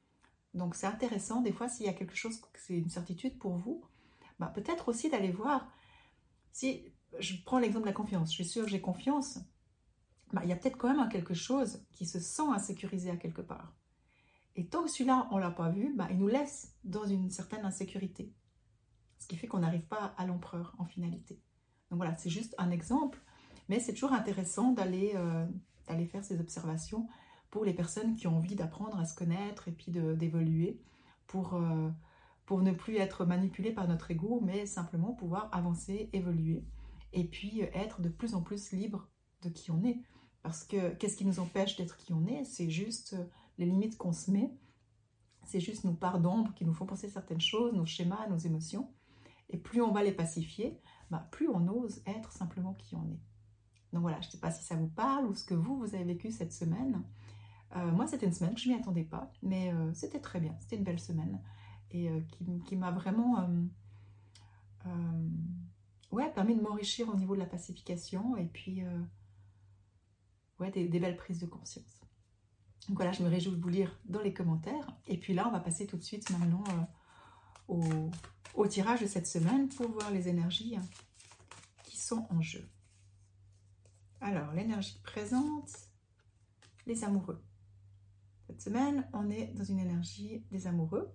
Donc 0.54 0.76
c'est 0.76 0.88
intéressant, 0.88 1.42
des 1.42 1.52
fois, 1.52 1.70
s'il 1.70 1.86
y 1.86 1.90
a 1.90 1.94
quelque 1.94 2.16
chose, 2.16 2.42
c'est 2.56 2.78
une 2.78 2.90
certitude 2.90 3.38
pour 3.38 3.56
vous, 3.56 3.84
bah, 4.40 4.52
peut-être 4.54 4.90
aussi 4.90 5.10
d'aller 5.10 5.32
voir, 5.32 5.72
si 6.52 6.92
je 7.20 7.36
prends 7.46 7.60
l'exemple 7.60 7.86
de 7.86 7.90
la 7.90 7.94
confiance, 7.94 8.30
je 8.30 8.36
suis 8.36 8.46
sûre 8.46 8.66
que 8.66 8.72
j'ai 8.72 8.82
confiance, 8.82 9.40
bah, 10.34 10.42
il 10.44 10.50
y 10.50 10.52
a 10.52 10.56
peut-être 10.56 10.78
quand 10.78 10.94
même 10.94 11.10
quelque 11.10 11.34
chose 11.34 11.86
qui 11.92 12.06
se 12.06 12.20
sent 12.20 12.50
insécurisé 12.54 13.10
à 13.10 13.18
quelque 13.18 13.42
part. 13.42 13.74
Et 14.56 14.68
tant 14.68 14.84
que 14.84 14.90
celui-là, 14.90 15.28
on 15.32 15.36
ne 15.36 15.42
l'a 15.42 15.52
pas 15.52 15.70
vu, 15.70 15.94
bah, 15.96 16.08
il 16.10 16.18
nous 16.18 16.28
laisse 16.28 16.76
dans 16.84 17.06
une 17.06 17.30
certaine 17.30 17.66
insécurité 17.66 18.34
ce 19.19 19.28
qui 19.28 19.36
fait 19.36 19.48
qu'on 19.48 19.60
n'arrive 19.60 19.86
pas 19.86 20.14
à 20.18 20.25
l'empereur 20.25 20.75
en 20.78 20.86
finalité. 20.86 21.40
Donc 21.90 21.98
voilà, 21.98 22.16
c'est 22.16 22.30
juste 22.30 22.56
un 22.58 22.72
exemple, 22.72 23.19
mais 23.69 23.80
c'est 23.80 23.94
toujours 23.94 24.14
intéressant 24.14 24.72
d'aller 24.72 25.14
euh, 25.16 25.46
faire 26.12 26.24
ces 26.24 26.40
observations 26.40 27.08
pour 27.50 27.66
les 27.66 27.74
personnes 27.74 28.16
qui 28.16 28.28
ont 28.28 28.38
envie 28.38 28.56
d'apprendre 28.56 29.00
à 29.00 29.06
se 29.06 29.16
connaître 29.16 29.68
et 29.68 29.72
puis 29.72 29.92
d'évoluer 29.92 30.80
pour, 31.28 31.56
euh, 31.56 31.90
pour 32.46 32.62
ne 32.62 32.72
plus 32.72 32.98
être 32.98 33.25
manipulé 33.25 33.72
par 33.72 33.88
notre 33.88 34.12
ego, 34.12 34.42
mais 34.44 34.66
simplement 34.66 35.14
pouvoir 35.14 35.50
avancer, 35.52 36.10
évoluer 36.13 36.63
et 37.13 37.24
puis 37.24 37.62
être 37.74 38.02
de 38.02 38.10
plus 38.10 38.36
en 38.36 38.42
plus 38.42 38.72
libre 38.72 39.08
de 39.42 39.50
qui 39.50 39.72
on 39.72 39.84
est. 39.86 40.02
Parce 40.44 40.63
que 40.63 40.94
qu'est-ce 40.96 41.18
qui 41.18 41.25
nous 41.25 41.40
empêche 41.40 41.78
d'être 41.78 41.98
qui 41.98 42.13
on 42.13 42.25
est? 42.28 42.44
C'est 42.44 42.70
juste 42.70 43.16
les 43.58 43.66
limites 43.66 43.98
qu'on 43.98 44.13
se 44.13 44.30
met, 44.30 44.54
c'est 45.48 45.60
juste 45.62 45.86
nos 45.86 45.94
parts 45.94 46.20
d'ombre 46.20 46.54
qui 46.54 46.66
nous 46.66 46.74
font 46.74 46.86
penser 46.86 47.10
certaines 47.10 47.42
choses, 47.42 47.74
nos 47.74 47.86
schémas, 47.86 48.28
nos 48.28 48.38
émotions. 48.38 48.92
Et 49.50 49.58
plus 49.58 49.82
on 49.82 49.92
va 49.92 50.04
les 50.04 50.12
pacifier, 50.12 50.80
bah, 51.10 51.28
plus 51.32 51.50
on 51.50 51.68
ose 51.68 52.02
être 52.06 52.32
simplement 52.32 52.74
qui 52.74 52.96
on 52.96 53.08
est. 53.10 53.22
Donc 53.94 54.02
voilà, 54.02 54.20
je 54.22 54.28
ne 54.28 54.32
sais 54.32 54.40
pas 54.40 54.52
si 54.52 54.64
ça 54.64 54.76
vous 54.76 54.90
parle 54.90 55.26
ou 55.26 55.34
ce 55.34 55.46
que 55.46 55.54
vous, 55.54 55.78
vous 55.78 55.96
avez 55.96 56.04
vécu 56.04 56.32
cette 56.32 56.54
semaine. 56.54 57.04
Euh, 57.76 57.92
moi, 57.92 58.08
c'était 58.08 58.26
une 58.26 58.34
semaine, 58.34 58.58
je 58.58 58.70
ne 58.70 58.74
m'y 58.74 58.80
attendais 58.80 59.04
pas, 59.04 59.32
mais 59.42 59.74
euh, 59.74 59.94
c'était 59.94 60.20
très 60.20 60.40
bien, 60.40 60.56
c'était 60.60 60.78
une 60.78 60.84
belle 60.84 61.00
semaine 61.00 61.42
et 61.92 62.10
euh, 62.10 62.20
qui, 62.66 62.76
m'a 62.76 62.92
vraiment 62.92 63.50
ouais, 66.12 66.32
permis 66.34 66.56
de 66.56 66.62
m'enrichir 66.62 67.10
au 67.10 67.16
niveau 67.16 67.36
de 67.36 67.40
la 67.40 67.46
pacification 67.46 68.38
et 68.38 68.46
puis 68.46 68.84
ouais, 70.60 70.72
des, 70.72 70.88
belles 70.88 71.18
prises 71.18 71.40
de 71.40 71.46
conscience. 71.46 72.02
Donc 72.88 72.98
voilà, 72.98 73.12
je 73.12 73.22
me 73.22 73.30
réjouis 73.30 73.52
de 73.52 73.62
vous 73.62 73.68
lire 73.68 74.00
dans 74.06 74.22
les 74.22 74.34
commentaires. 74.34 74.88
Et 75.08 75.18
puis 75.18 75.34
là, 75.34 75.48
on 75.48 75.52
va 75.52 75.60
passer 75.60 75.88
tout 75.88 75.98
de 75.98 76.04
suite 76.04 76.30
maintenant 76.30 76.64
au, 77.68 77.82
au 78.57 78.68
tirage 78.68 79.01
de 79.01 79.06
cette 79.07 79.27
semaine 79.27 79.69
pour 79.69 79.89
voir 79.89 80.12
les 80.12 80.27
énergies 80.27 80.75
hein, 80.75 80.86
qui 81.83 81.98
sont 81.98 82.25
en 82.30 82.42
jeu. 82.42 82.68
Alors, 84.19 84.51
l'énergie 84.54 85.00
présente, 85.04 85.71
les 86.88 87.04
amoureux. 87.04 87.42
Cette 88.48 88.62
semaine, 88.62 89.07
on 89.13 89.30
est 89.30 89.54
dans 89.54 89.63
une 89.63 89.80
énergie 89.80 90.44
des 90.51 90.65
amoureux. 90.65 91.07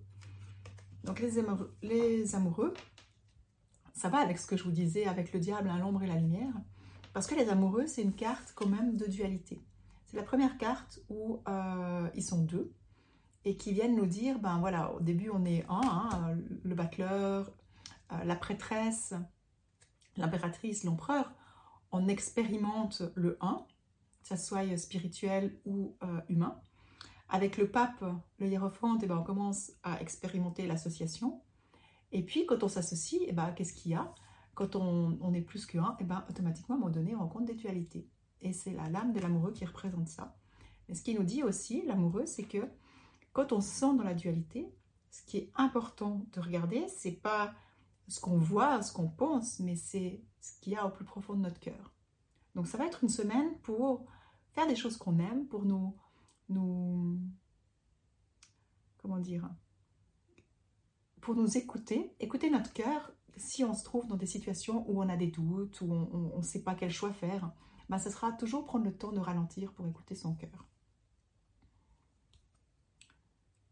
Donc, 1.03 1.21
les 1.21 2.35
amoureux, 2.35 2.75
ça 3.93 4.09
va 4.09 4.19
avec 4.19 4.39
ce 4.39 4.47
que 4.47 4.57
je 4.57 4.63
vous 4.63 4.71
disais 4.71 5.07
avec 5.07 5.33
le 5.33 5.41
diable, 5.41 5.69
hein, 5.69 5.79
l'ombre 5.79 6.05
et 6.05 6.07
la 6.07 6.17
lumière. 6.17 6.55
Parce 7.13 7.27
que 7.27 7.35
les 7.35 7.49
amoureux, 7.49 7.89
c'est 7.89 8.03
une 8.03 8.15
carte 8.15 8.53
quand 8.55 8.69
même 8.69 8.97
de 8.97 9.07
dualité. 9.07 9.61
C'est 10.07 10.17
la 10.17 10.23
première 10.23 10.59
carte 10.59 11.01
où 11.09 11.43
euh, 11.49 12.09
ils 12.15 12.23
sont 12.23 12.43
deux 12.43 12.73
et 13.45 13.57
qui 13.57 13.73
viennent 13.73 13.97
nous 13.97 14.07
dire, 14.07 14.39
ben 14.39 14.59
voilà, 14.59 14.93
au 14.95 15.01
début 15.01 15.31
on 15.31 15.45
est 15.45 15.65
un, 15.69 15.81
hein, 15.83 16.37
le 16.63 16.75
battleur, 16.75 17.51
euh, 18.13 18.25
la 18.25 18.37
prêtresse, 18.37 19.15
l'impératrice, 20.17 20.85
l'empereur, 20.85 21.33
on 21.91 22.09
expérimente 22.09 23.03
le 23.15 23.37
un, 23.41 23.65
que 24.23 24.29
ce 24.29 24.37
soit 24.37 24.77
spirituel 24.77 25.59
ou 25.65 25.97
euh, 26.03 26.21
humain. 26.29 26.61
Avec 27.29 27.57
le 27.57 27.71
pape, 27.71 28.05
le 28.39 28.47
hiérophante, 28.47 29.01
eh 29.03 29.07
ben, 29.07 29.17
on 29.17 29.25
commence 29.25 29.73
à 29.83 30.01
expérimenter 30.01 30.67
l'association. 30.67 31.41
Et 32.13 32.23
puis 32.23 32.47
quand 32.47 32.63
on 32.63 32.69
s'associe, 32.69 33.23
eh 33.27 33.33
ben, 33.33 33.53
qu'est-ce 33.53 33.73
qu'il 33.73 33.93
y 33.93 33.95
a? 33.95 34.15
Quand 34.55 34.77
on, 34.77 35.33
est 35.33 35.41
plus 35.41 35.65
qu'un, 35.65 35.97
eh 35.99 36.05
ben, 36.05 36.25
automatiquement, 36.29 36.75
à 36.75 36.77
un 36.77 36.81
moment 36.81 36.93
donné, 36.93 37.15
on 37.15 37.21
rencontre 37.21 37.47
des 37.47 37.55
dualités. 37.55 38.07
Et 38.43 38.53
c'est 38.53 38.73
la 38.73 38.89
lame 38.91 39.13
de 39.15 39.21
l'amoureux 39.21 39.53
qui 39.53 39.65
représente 39.65 40.09
ça. 40.09 40.37
Et 40.89 40.95
ce 40.95 41.03
qui 41.03 41.15
nous 41.15 41.25
dit 41.25 41.43
aussi, 41.43 41.83
l'amoureux, 41.87 42.27
c'est 42.27 42.43
que 42.43 42.69
quand 43.33 43.53
on 43.53 43.61
se 43.61 43.69
sent 43.69 43.97
dans 43.97 44.05
la 44.05 44.15
dualité, 44.15 44.73
ce 45.11 45.23
qui 45.23 45.39
est 45.39 45.53
important 45.55 46.27
de 46.33 46.41
regarder, 46.41 46.87
c'est 46.89 47.13
pas 47.13 47.55
ce 48.09 48.21
qu'on 48.21 48.39
voit, 48.39 48.83
ce 48.83 48.93
qu'on 48.93 49.09
pense, 49.09 49.61
mais 49.61 49.77
c'est 49.77 50.23
ce 50.41 50.61
qu'il 50.61 50.73
y 50.73 50.77
a 50.77 50.87
au 50.87 50.91
plus 50.91 51.05
profond 51.05 51.35
de 51.35 51.41
notre 51.41 51.61
cœur. 51.61 51.93
Donc 52.55 52.67
ça 52.67 52.79
va 52.79 52.87
être 52.87 53.03
une 53.03 53.09
semaine 53.09 53.59
pour 53.61 54.07
faire 54.53 54.67
des 54.67 54.77
choses 54.77 54.97
qu'on 54.97 55.19
aime, 55.19 55.47
pour 55.47 55.65
nous, 55.65 55.97
nous, 56.49 57.19
comment 58.99 59.19
dire, 59.19 59.49
pour 61.21 61.35
nous 61.35 61.57
écouter, 61.57 62.15
écouter 62.21 62.51
notre 62.51 62.73
cœur. 62.73 63.13
Si 63.37 63.65
on 63.65 63.73
se 63.73 63.85
trouve 63.85 64.07
dans 64.07 64.17
des 64.17 64.27
situations 64.27 64.85
où 64.91 65.03
on 65.03 65.09
a 65.09 65.17
des 65.17 65.29
doutes, 65.29 65.81
où 65.81 65.91
on 65.91 66.37
ne 66.37 66.43
sait 66.43 66.63
pas 66.63 66.75
quel 66.75 66.91
choix 66.91 67.13
faire, 67.13 67.51
ben, 67.89 67.99
ce 67.99 68.11
sera 68.11 68.33
toujours 68.33 68.65
prendre 68.65 68.85
le 68.85 68.97
temps 68.97 69.13
de 69.13 69.21
ralentir 69.21 69.73
pour 69.73 69.87
écouter 69.87 70.15
son 70.15 70.35
cœur. 70.35 70.67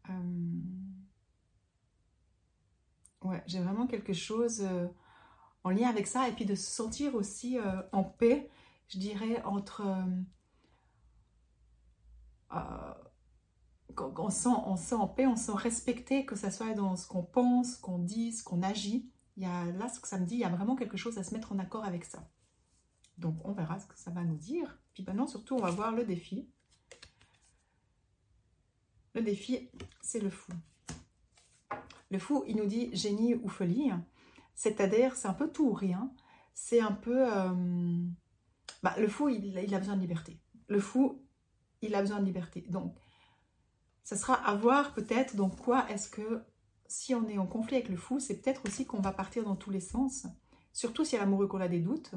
ouais, 3.23 3.43
j'ai 3.47 3.59
vraiment 3.59 3.87
quelque 3.87 4.13
chose 4.13 4.61
euh, 4.61 4.87
en 5.63 5.69
lien 5.69 5.89
avec 5.89 6.07
ça 6.07 6.27
et 6.27 6.31
puis 6.33 6.45
de 6.45 6.55
se 6.55 6.69
sentir 6.69 7.15
aussi 7.15 7.57
euh, 7.57 7.81
en 7.91 8.03
paix, 8.03 8.49
je 8.87 8.97
dirais, 8.97 9.41
entre... 9.43 9.83
Quand 13.95 14.13
on, 14.19 14.29
sent, 14.29 14.49
on 14.65 14.75
sent 14.75 14.95
en 14.95 15.07
paix, 15.07 15.27
on 15.27 15.35
sent 15.35 15.53
respecté, 15.53 16.25
que 16.25 16.35
ce 16.35 16.49
soit 16.49 16.73
dans 16.73 16.95
ce 16.95 17.07
qu'on 17.07 17.23
pense, 17.23 17.77
qu'on 17.77 17.99
dit, 17.99 18.33
ce 18.33 18.43
qu'on 18.43 18.61
agit. 18.61 19.09
Il 19.37 19.43
y 19.43 19.45
a, 19.45 19.65
là, 19.65 19.87
ce 19.89 19.99
que 19.99 20.07
ça 20.07 20.17
me 20.17 20.25
dit, 20.25 20.35
il 20.35 20.39
y 20.39 20.43
a 20.43 20.49
vraiment 20.49 20.75
quelque 20.75 20.97
chose 20.97 21.17
à 21.17 21.23
se 21.23 21.33
mettre 21.33 21.51
en 21.51 21.59
accord 21.59 21.85
avec 21.85 22.03
ça. 22.05 22.29
Donc, 23.17 23.37
on 23.45 23.53
verra 23.53 23.79
ce 23.79 23.85
que 23.87 23.97
ça 23.97 24.11
va 24.11 24.23
nous 24.23 24.37
dire. 24.37 24.79
Puis 24.93 25.03
maintenant, 25.03 25.27
surtout, 25.27 25.55
on 25.55 25.61
va 25.61 25.71
voir 25.71 25.93
le 25.93 26.05
défi. 26.05 26.49
Le 29.13 29.21
défi, 29.21 29.69
c'est 30.01 30.19
le 30.19 30.29
fou. 30.29 30.51
Le 32.09 32.19
fou, 32.19 32.43
il 32.47 32.55
nous 32.55 32.65
dit 32.65 32.89
génie 32.95 33.35
ou 33.35 33.49
folie. 33.49 33.91
C'est-à-dire, 34.55 35.15
c'est 35.15 35.27
un 35.27 35.33
peu 35.33 35.49
tout 35.49 35.69
ou 35.69 35.73
rien. 35.73 36.11
C'est 36.53 36.79
un 36.79 36.91
peu... 36.91 37.25
Euh, 37.29 38.05
bah, 38.83 38.95
le 38.97 39.07
fou, 39.07 39.29
il, 39.29 39.73
a 39.73 39.79
besoin 39.79 39.95
de 39.95 40.01
liberté. 40.01 40.39
Le 40.67 40.79
fou, 40.79 41.21
il 41.81 41.95
a 41.95 42.01
besoin 42.01 42.19
de 42.19 42.25
liberté. 42.25 42.65
Donc, 42.69 42.95
ça 44.03 44.15
sera 44.15 44.33
à 44.33 44.55
voir 44.55 44.93
peut-être 44.93 45.35
donc 45.35 45.57
quoi 45.57 45.89
est-ce 45.89 46.09
que, 46.09 46.43
si 46.87 47.13
on 47.13 47.27
est 47.27 47.37
en 47.37 47.47
conflit 47.47 47.75
avec 47.75 47.89
le 47.89 47.97
fou, 47.97 48.19
c'est 48.19 48.41
peut-être 48.41 48.65
aussi 48.65 48.85
qu'on 48.85 49.01
va 49.01 49.11
partir 49.11 49.43
dans 49.43 49.55
tous 49.55 49.71
les 49.71 49.79
sens. 49.79 50.25
Surtout 50.73 51.05
si 51.05 51.15
à 51.15 51.19
l'amoureux 51.19 51.47
qu'on 51.47 51.61
a 51.61 51.67
des 51.67 51.79
doutes, 51.79 52.11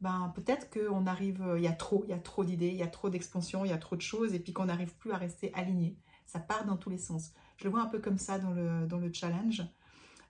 ben 0.00 0.32
peut-être 0.34 0.70
qu'on 0.70 1.06
arrive, 1.06 1.42
il 1.56 1.62
y 1.62 1.68
a 1.68 1.72
trop, 1.72 2.04
il 2.04 2.10
y 2.10 2.14
a 2.14 2.18
trop 2.18 2.44
d'idées, 2.44 2.68
il 2.68 2.76
y 2.76 2.82
a 2.82 2.88
trop 2.88 3.08
d'expansion, 3.08 3.64
il 3.64 3.70
y 3.70 3.74
a 3.74 3.78
trop 3.78 3.96
de 3.96 4.02
choses, 4.02 4.34
et 4.34 4.38
puis 4.38 4.52
qu'on 4.52 4.66
n'arrive 4.66 4.94
plus 4.96 5.12
à 5.12 5.16
rester 5.16 5.52
aligné 5.54 5.96
ça 6.34 6.40
part 6.40 6.64
dans 6.64 6.76
tous 6.76 6.90
les 6.90 6.98
sens. 6.98 7.32
Je 7.58 7.64
le 7.64 7.70
vois 7.70 7.80
un 7.80 7.86
peu 7.86 8.00
comme 8.00 8.18
ça 8.18 8.40
dans 8.40 8.50
le, 8.50 8.88
dans 8.88 8.98
le 8.98 9.12
challenge. 9.12 9.62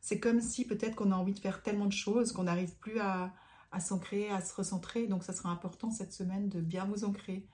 C'est 0.02 0.20
comme 0.20 0.42
si 0.42 0.66
peut-être 0.66 0.94
qu'on 0.96 1.12
a 1.12 1.16
envie 1.16 1.32
de 1.32 1.38
faire 1.38 1.62
tellement 1.62 1.86
de 1.86 1.92
choses 1.92 2.30
qu'on 2.32 2.42
n'arrive 2.42 2.76
plus 2.76 3.00
à, 3.00 3.32
à 3.72 3.80
s'ancrer, 3.80 4.28
à 4.28 4.42
se 4.42 4.54
recentrer. 4.54 5.06
Donc 5.06 5.22
ça 5.24 5.32
sera 5.32 5.48
important 5.48 5.90
cette 5.90 6.12
semaine 6.12 6.50
de 6.50 6.60
bien 6.60 6.84
vous 6.84 7.04
ancrer, 7.04 7.46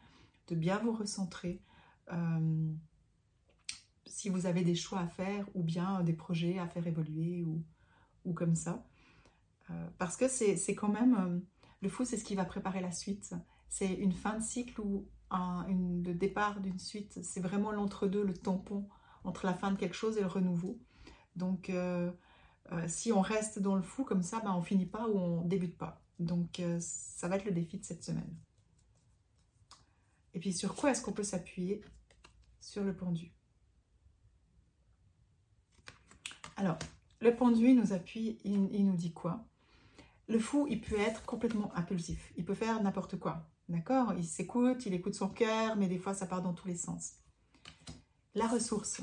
de 0.48 0.56
bien 0.56 0.78
vous 0.80 0.90
recentrer, 0.90 1.62
euh, 2.12 2.72
si 4.04 4.30
vous 4.30 4.46
avez 4.46 4.64
des 4.64 4.74
choix 4.74 4.98
à 4.98 5.06
faire 5.06 5.46
ou 5.54 5.62
bien 5.62 6.02
des 6.02 6.12
projets 6.12 6.58
à 6.58 6.66
faire 6.66 6.88
évoluer 6.88 7.44
ou, 7.44 7.62
ou 8.24 8.32
comme 8.32 8.56
ça. 8.56 8.84
Euh, 9.70 9.88
parce 9.98 10.16
que 10.16 10.26
c'est 10.26 10.74
quand 10.74 10.88
même, 10.88 11.14
euh, 11.14 11.38
le 11.82 11.88
fou, 11.88 12.04
c'est 12.04 12.16
ce 12.16 12.24
qui 12.24 12.34
va 12.34 12.44
préparer 12.44 12.80
la 12.80 12.90
suite. 12.90 13.32
C'est 13.68 13.94
une 13.94 14.12
fin 14.12 14.36
de 14.36 14.42
cycle 14.42 14.80
ou 14.80 15.06
un, 15.30 15.66
le 15.68 16.12
départ 16.14 16.60
d'une 16.60 16.78
suite. 16.78 17.20
C'est 17.22 17.40
vraiment 17.40 17.72
l'entre-deux, 17.72 18.24
le 18.24 18.34
tampon 18.34 18.88
entre 19.24 19.46
la 19.46 19.54
fin 19.54 19.70
de 19.70 19.76
quelque 19.76 19.94
chose 19.94 20.16
et 20.16 20.20
le 20.20 20.26
renouveau. 20.26 20.78
Donc, 21.36 21.70
euh, 21.70 22.10
si 22.86 23.12
on 23.12 23.20
reste 23.20 23.58
dans 23.58 23.76
le 23.76 23.82
fou 23.82 24.04
comme 24.04 24.22
ça, 24.22 24.40
ben, 24.40 24.52
on 24.54 24.62
finit 24.62 24.86
pas 24.86 25.08
ou 25.08 25.18
on 25.18 25.42
débute 25.42 25.76
pas. 25.76 26.02
Donc, 26.18 26.62
ça 26.80 27.28
va 27.28 27.36
être 27.36 27.44
le 27.44 27.52
défi 27.52 27.78
de 27.78 27.84
cette 27.84 28.04
semaine. 28.04 28.36
Et 30.34 30.40
puis, 30.40 30.52
sur 30.52 30.74
quoi 30.74 30.90
est-ce 30.90 31.02
qu'on 31.02 31.12
peut 31.12 31.24
s'appuyer 31.24 31.82
Sur 32.60 32.84
le 32.84 32.94
pendu? 32.94 33.32
Alors, 36.56 36.78
le 37.20 37.34
pendu, 37.34 37.72
nous 37.72 37.92
appuie, 37.92 38.38
il, 38.44 38.86
nous 38.86 38.96
dit 38.96 39.12
quoi? 39.12 39.44
Le 40.28 40.38
fou, 40.38 40.66
il 40.68 40.80
peut 40.80 40.98
être 40.98 41.24
complètement 41.24 41.74
impulsif. 41.74 42.32
Il 42.36 42.44
peut 42.44 42.54
faire 42.54 42.82
n'importe 42.82 43.18
quoi. 43.18 43.49
D'accord? 43.70 44.14
Il 44.18 44.24
s'écoute, 44.24 44.84
il 44.84 44.94
écoute 44.94 45.14
son 45.14 45.28
cœur, 45.28 45.76
mais 45.76 45.86
des 45.86 45.98
fois, 45.98 46.12
ça 46.12 46.26
part 46.26 46.42
dans 46.42 46.52
tous 46.52 46.66
les 46.66 46.74
sens. 46.74 47.12
La 48.34 48.48
ressource, 48.48 49.00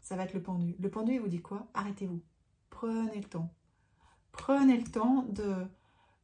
ça 0.00 0.14
va 0.14 0.22
être 0.22 0.34
le 0.34 0.42
pendu. 0.42 0.76
Le 0.78 0.88
pendu, 0.88 1.14
il 1.14 1.20
vous 1.20 1.28
dit 1.28 1.42
quoi? 1.42 1.66
Arrêtez-vous. 1.74 2.22
Prenez 2.70 3.20
le 3.20 3.28
temps. 3.28 3.52
Prenez 4.30 4.76
le 4.78 4.84
temps 4.84 5.24
de, 5.24 5.66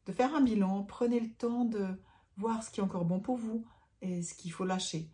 de 0.06 0.12
faire 0.12 0.32
un 0.36 0.40
bilan. 0.40 0.84
Prenez 0.84 1.18
le 1.18 1.32
temps 1.32 1.64
de 1.64 1.88
voir 2.36 2.62
ce 2.62 2.70
qui 2.70 2.78
est 2.78 2.82
encore 2.84 3.04
bon 3.04 3.18
pour 3.18 3.36
vous 3.36 3.64
et 4.02 4.22
ce 4.22 4.34
qu'il 4.34 4.52
faut 4.52 4.64
lâcher. 4.64 5.10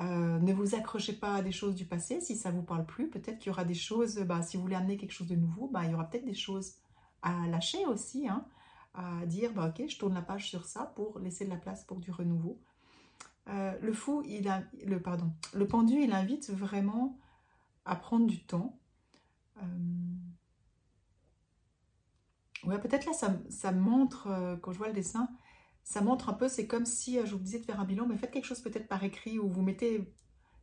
Euh, 0.00 0.38
ne 0.38 0.52
vous 0.52 0.76
accrochez 0.76 1.14
pas 1.14 1.34
à 1.34 1.42
des 1.42 1.52
choses 1.52 1.74
du 1.74 1.86
passé. 1.86 2.20
Si 2.20 2.36
ça 2.36 2.52
ne 2.52 2.56
vous 2.56 2.62
parle 2.62 2.86
plus, 2.86 3.10
peut-être 3.10 3.40
qu'il 3.40 3.48
y 3.48 3.50
aura 3.50 3.64
des 3.64 3.74
choses, 3.74 4.18
bah, 4.20 4.42
si 4.42 4.56
vous 4.56 4.62
voulez 4.62 4.76
amener 4.76 4.96
quelque 4.96 5.12
chose 5.12 5.28
de 5.28 5.34
nouveau, 5.34 5.66
bah, 5.66 5.84
il 5.84 5.90
y 5.90 5.94
aura 5.94 6.08
peut-être 6.08 6.24
des 6.24 6.34
choses 6.34 6.74
à 7.20 7.48
lâcher 7.48 7.84
aussi, 7.86 8.28
hein, 8.28 8.46
à 8.94 9.24
dire, 9.26 9.52
bah, 9.52 9.68
ok, 9.68 9.88
je 9.88 9.98
tourne 9.98 10.14
la 10.14 10.22
page 10.22 10.48
sur 10.48 10.64
ça 10.64 10.92
pour 10.96 11.18
laisser 11.18 11.44
de 11.44 11.50
la 11.50 11.56
place 11.56 11.84
pour 11.84 11.98
du 11.98 12.10
renouveau. 12.10 12.60
Euh, 13.48 13.76
le 13.80 13.92
fou, 13.92 14.22
il 14.26 14.48
a, 14.48 14.62
le, 14.84 15.00
pardon, 15.00 15.32
le 15.54 15.66
pendu, 15.66 15.94
il 15.94 16.12
invite 16.12 16.50
vraiment 16.50 17.18
à 17.84 17.96
prendre 17.96 18.26
du 18.26 18.44
temps. 18.44 18.78
Euh, 19.58 19.62
ouais, 22.64 22.78
peut-être 22.80 23.06
là, 23.06 23.12
ça, 23.12 23.34
ça 23.48 23.72
montre, 23.72 24.58
quand 24.62 24.72
je 24.72 24.78
vois 24.78 24.88
le 24.88 24.94
dessin, 24.94 25.28
ça 25.84 26.00
montre 26.00 26.28
un 26.28 26.34
peu, 26.34 26.48
c'est 26.48 26.66
comme 26.66 26.86
si 26.86 27.18
euh, 27.18 27.26
je 27.26 27.34
vous 27.34 27.42
disais 27.42 27.58
de 27.58 27.64
faire 27.64 27.80
un 27.80 27.84
bilan, 27.84 28.06
mais 28.06 28.16
faites 28.16 28.30
quelque 28.30 28.44
chose 28.44 28.60
peut-être 28.60 28.88
par 28.88 29.02
écrit 29.04 29.38
où 29.38 29.48
vous 29.48 29.62
mettez, 29.62 30.12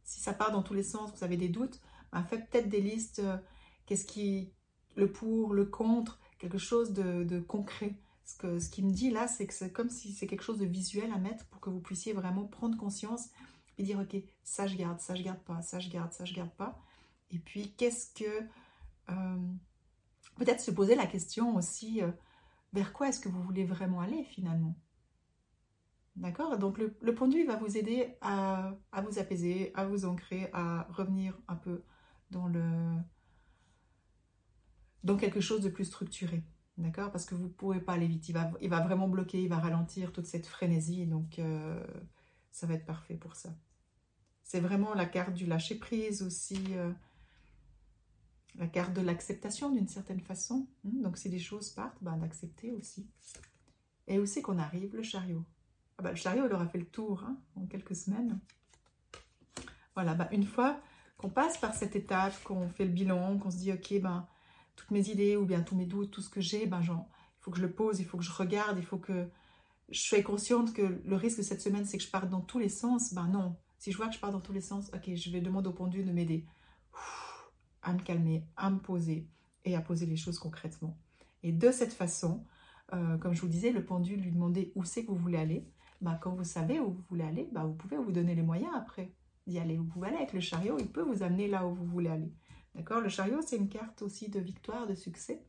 si 0.04 0.20
ça 0.20 0.34
part 0.34 0.52
dans 0.52 0.64
tous 0.64 0.74
les 0.74 0.84
sens, 0.84 1.14
vous 1.14 1.24
avez 1.24 1.38
des 1.38 1.50
doutes, 1.50 1.82
ben 2.12 2.24
faites 2.24 2.50
peut-être 2.50 2.70
des 2.70 2.82
listes, 2.82 3.20
euh, 3.20 3.38
qu'est-ce 3.86 4.06
qui, 4.06 4.54
le 4.96 5.12
pour, 5.12 5.54
le 5.54 5.66
contre, 5.66 6.20
quelque 6.40 6.58
chose 6.58 6.94
de, 6.94 7.40
concret. 7.40 7.96
Ce, 8.30 8.38
que, 8.38 8.60
ce 8.60 8.70
qui 8.70 8.84
me 8.84 8.92
dit 8.92 9.10
là, 9.10 9.28
c'est 9.28 9.48
que 9.48 9.54
c'est 9.54 9.72
comme 9.72 9.90
si 9.90 10.14
c'est 10.14 10.28
quelque 10.28 10.44
chose 10.44 10.60
de 10.60 10.66
visuel 10.66 11.12
à 11.12 11.18
mettre 11.18 11.46
pour 11.46 11.62
que 11.62 11.70
vous 11.70 11.80
puissiez 11.80 12.14
vraiment 12.14 12.46
prendre 12.46 12.78
conscience 12.78 13.30
et 13.78 13.84
dire, 13.84 14.00
ok, 14.00 14.22
ça 14.44 14.68
je 14.68 14.76
garde, 14.76 15.00
ça 15.00 15.16
je 15.16 15.24
garde 15.24 15.40
pas, 15.40 15.62
ça 15.62 15.80
je 15.80 15.90
garde, 15.90 16.12
ça 16.14 16.26
je 16.26 16.34
garde 16.34 16.52
pas. 16.52 16.80
Et 17.32 17.40
puis, 17.40 17.74
qu'est-ce 17.78 18.14
que... 18.14 18.44
Euh, 19.10 19.38
peut-être 20.36 20.62
se 20.62 20.72
poser 20.72 20.96
la 20.96 21.06
question 21.06 21.56
aussi, 21.56 22.02
vers 22.74 22.94
quoi 22.94 23.10
est-ce 23.10 23.20
que 23.20 23.30
vous 23.30 23.42
voulez 23.42 23.66
vraiment 23.66 24.02
aller 24.02 24.24
finalement? 24.24 24.76
D'accord? 26.16 26.58
Donc 26.58 26.78
le, 26.78 26.98
le, 27.02 27.16
pendu 27.16 27.46
va 27.46 27.56
vous 27.56 27.78
aider 27.78 28.18
à, 28.22 28.74
vous 29.04 29.20
apaiser, 29.20 29.72
à 29.76 29.86
vous 29.86 30.06
ancrer, 30.06 30.50
à 30.54 30.88
revenir 30.92 31.38
un 31.48 31.56
peu 31.56 31.84
dans 32.32 32.48
le 32.48 32.94
dans 35.04 35.16
quelque 35.16 35.40
chose 35.40 35.62
de 35.62 35.70
plus 35.70 35.86
structuré. 35.86 36.44
D'accord? 36.80 37.12
Parce 37.12 37.26
que 37.26 37.36
vous 37.36 37.44
ne 37.44 37.50
pourrez 37.50 37.82
pas 37.82 37.94
aller 37.94 38.08
vite. 38.08 38.30
Il 38.30 38.70
va, 38.70 38.80
vraiment 38.80 39.10
bloquer, 39.10 39.44
il 39.44 39.50
va 39.50 39.58
ralentir 39.58 40.14
toute 40.14 40.26
cette 40.26 40.48
frénésie. 40.48 41.06
Donc 41.06 41.38
euh, 41.38 41.86
ça 42.52 42.68
va 42.68 42.74
être 42.74 42.86
parfait 42.86 43.16
pour 43.16 43.36
ça. 43.36 43.50
C'est 44.44 44.62
vraiment 44.62 44.94
la 44.94 45.06
carte 45.06 45.34
du 45.34 45.46
lâcher 45.46 45.76
prise 45.76 46.24
aussi. 46.24 46.58
Euh, 46.72 46.92
la 48.56 48.68
carte 48.68 48.94
de 48.94 49.02
l'acceptation 49.02 49.72
d'une 49.72 49.90
certaine 49.90 50.22
façon. 50.22 50.68
Hmm, 50.86 51.02
donc 51.02 51.18
si 51.18 51.30
des 51.30 51.40
choses 51.40 51.70
partent, 51.70 52.02
ben, 52.02 52.18
d'accepter 52.18 52.72
aussi. 52.72 53.08
Et 54.08 54.18
aussi 54.18 54.42
qu'on 54.42 54.58
arrive, 54.58 54.96
le 54.96 55.04
chariot. 55.04 55.44
Ah 55.98 56.04
bah, 56.04 56.12
le 56.12 56.16
chariot, 56.16 56.46
il 56.48 56.54
aura 56.54 56.68
fait 56.68 56.80
le 56.80 56.86
tour 56.86 57.24
hein, 57.26 57.38
en 57.56 57.66
quelques 57.66 57.96
semaines. 57.96 58.40
Voilà, 59.96 60.14
bah, 60.14 60.30
une 60.32 60.46
fois 60.46 60.80
qu'on 61.18 61.30
passe 61.30 61.58
par 61.58 61.76
cette 61.76 61.98
étape, 61.98 62.42
qu'on 62.44 62.70
fait 62.70 62.86
le 62.86 62.92
bilan, 62.92 63.38
qu'on 63.38 63.52
se 63.52 63.58
dit, 63.58 63.74
ok, 63.74 64.02
ben, 64.02 64.26
toutes 64.80 64.92
mes 64.92 65.10
idées 65.10 65.36
ou 65.36 65.46
bien 65.46 65.62
tous 65.62 65.76
mes 65.76 65.86
doutes, 65.86 66.12
tout 66.12 66.22
ce 66.22 66.30
que 66.30 66.40
j'ai, 66.40 66.66
ben, 66.66 66.80
il 66.82 67.42
faut 67.42 67.52
que 67.52 67.58
je 67.58 67.62
le 67.62 67.72
pose, 67.72 68.00
il 68.00 68.06
faut 68.06 68.18
que 68.18 68.24
je 68.24 68.32
regarde, 68.32 68.78
il 68.78 68.86
faut 68.86 68.98
que 68.98 69.28
je 69.90 70.00
sois 70.00 70.22
consciente 70.22 70.74
que 70.74 71.02
le 71.04 71.16
risque 71.16 71.40
de 71.40 71.44
cette 71.44 71.62
semaine, 71.62 71.86
c'est 71.86 71.98
que 71.98 72.04
je 72.04 72.10
parte 72.10 72.30
dans 72.30 72.42
tous 72.42 72.60
les 72.60 72.70
sens. 72.70 73.14
Ben 73.14 73.28
non, 73.28 73.58
si 73.78 73.92
je 73.92 73.98
vois 73.98 74.08
que 74.08 74.14
je 74.14 74.20
pars 74.20 74.32
dans 74.32 74.40
tous 74.40 74.54
les 74.54 74.62
sens, 74.62 74.90
ok, 74.94 75.14
je 75.14 75.30
vais 75.32 75.42
demander 75.42 75.68
au 75.68 75.74
pendu 75.74 76.04
de 76.04 76.12
m'aider 76.12 76.46
à 77.82 77.94
me 77.94 78.00
calmer, 78.00 78.46
à 78.56 78.70
me 78.70 78.80
poser 78.80 79.28
et 79.66 79.76
à 79.76 79.82
poser 79.82 80.06
les 80.06 80.16
choses 80.16 80.40
concrètement. 80.40 80.98
Et 81.44 81.52
de 81.52 81.72
cette 81.72 81.94
façon, 81.94 82.46
euh, 82.94 83.18
comme 83.18 83.34
je 83.34 83.42
vous 83.42 83.48
disais, 83.48 83.72
le 83.72 83.84
pendule 83.84 84.22
lui 84.22 84.32
demandait 84.32 84.72
où 84.76 84.86
c'est 84.86 85.04
que 85.04 85.12
vous 85.12 85.18
voulez 85.18 85.38
aller. 85.38 85.68
Bah, 86.02 86.18
quand 86.22 86.32
vous 86.32 86.46
savez 86.46 86.80
où 86.80 86.92
vous 86.92 87.04
voulez 87.10 87.26
aller, 87.26 87.50
bah, 87.52 87.66
vous 87.66 87.74
pouvez 87.74 87.98
vous 87.98 88.12
donner 88.14 88.34
les 88.36 88.42
moyens 88.42 88.72
après 88.76 89.12
d'y 89.46 89.60
aller. 89.60 89.76
Vous 89.76 89.84
pouvez 89.84 90.08
aller 90.08 90.18
avec 90.18 90.34
le 90.34 90.40
chariot, 90.40 90.78
il 90.80 90.88
peut 90.88 91.02
vous 91.02 91.24
amener 91.24 91.48
là 91.48 91.68
où 91.68 91.74
vous 91.74 91.86
voulez 91.86 92.10
aller. 92.10 92.32
D'accord? 92.76 93.02
Le 93.02 93.10
chariot, 93.10 93.42
c'est 93.42 93.58
une 93.58 93.70
carte 93.70 94.02
aussi 94.02 94.30
de 94.30 94.40
victoire, 94.40 94.88
de 94.88 94.96
succès. 94.96 95.44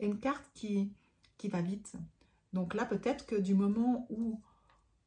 Et 0.00 0.06
une 0.06 0.18
carte 0.18 0.44
qui, 0.54 0.92
va 1.44 1.62
vite. 1.62 1.94
Donc 2.52 2.74
là, 2.74 2.84
peut-être 2.84 3.26
que 3.26 3.36
du 3.36 3.54
moment 3.54 4.06
où 4.10 4.40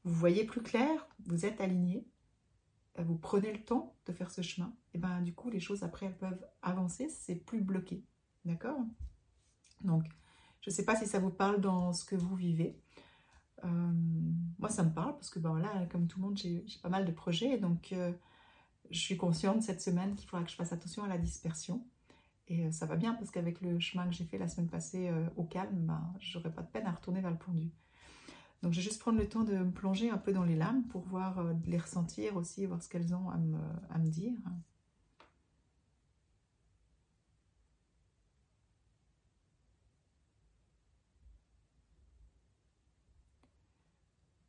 vous 0.04 0.14
voyez 0.14 0.46
plus 0.46 0.62
clair, 0.62 1.08
vous 1.26 1.46
êtes 1.46 1.62
aligné, 1.62 2.08
euh, 3.00 3.04
vous 3.04 3.18
prenez 3.18 3.52
le 3.52 3.64
temps 3.64 3.96
de 4.06 4.14
faire 4.14 4.32
ce 4.32 4.42
chemin, 4.42 4.74
et 4.94 4.98
ben 4.98 5.22
du 5.22 5.34
coup, 5.34 5.50
les 5.50 5.60
choses 5.60 5.84
après, 5.84 6.08
elles 6.08 6.18
peuvent 6.18 6.46
avancer, 6.62 7.10
c'est 7.10 7.36
plus 7.36 7.62
bloqué. 7.62 8.04
D'accord? 8.44 8.80
Donc, 9.82 10.06
je 10.62 10.70
ne 10.70 10.76
sais 10.76 10.86
pas 10.86 10.96
si 10.96 11.06
ça 11.06 11.20
vous 11.20 11.30
parle 11.30 11.62
dans 11.62 11.94
ce 11.94 12.06
que 12.06 12.16
vous 12.16 12.36
vivez. 12.36 12.80
Euh, 13.64 13.92
moi, 14.60 14.70
ça 14.70 14.84
me 14.84 14.94
parle 14.94 15.14
parce 15.14 15.30
que 15.30 15.40
ben, 15.40 15.60
là, 15.60 15.86
comme 15.92 16.08
tout 16.08 16.20
le 16.20 16.26
monde, 16.26 16.38
j'ai 16.38 16.64
pas 16.82 16.90
mal 16.90 17.06
de 17.06 17.12
projets. 17.12 17.58
Donc, 17.58 17.94
euh, 17.94 18.12
je 18.92 19.00
suis 19.00 19.18
consciente 19.18 19.64
cette 19.64 19.82
semaine 19.82 20.16
qu'il 20.16 20.28
faudra 20.30 20.44
que 20.46 20.52
je 20.52 20.56
fasse 20.56 20.74
attention 20.74 21.04
à 21.04 21.08
la 21.08 21.18
dispersion. 21.18 21.84
Et 22.48 22.66
euh, 22.66 22.72
ça 22.72 22.86
va 22.86 22.96
bien 22.96 23.14
parce 23.14 23.32
qu'avec 23.32 23.62
le 23.62 23.80
chemin 23.80 24.06
que 24.08 24.14
j'ai 24.14 24.26
fait 24.26 24.38
la 24.38 24.48
semaine 24.48 24.70
passée 24.70 25.12
au 25.38 25.44
calme, 25.44 25.86
ben, 25.86 26.14
j'aurais 26.20 26.52
pas 26.52 26.62
de 26.62 26.68
peine 26.68 26.86
à 26.86 26.92
retourner 26.92 27.22
vers 27.22 27.32
le 27.32 27.38
pendu. 27.38 27.72
Donc, 28.64 28.74
je 28.74 28.78
vais 28.78 28.84
juste 28.84 29.00
prendre 29.00 29.18
le 29.18 29.28
temps 29.28 29.44
de 29.44 29.56
me 29.56 29.72
plonger 29.72 30.10
un 30.12 30.18
peu 30.18 30.34
dans 30.34 30.44
les 30.44 30.56
lames 30.56 30.84
pour 30.90 31.02
voir, 31.04 31.44
les 31.66 31.78
ressentir 31.80 32.36
aussi, 32.36 32.66
voir 32.68 32.84
ce 32.84 32.90
qu'elles 32.90 33.16
ont 33.16 33.30
à 33.30 33.98
me 33.98 34.10
dire. 34.10 34.38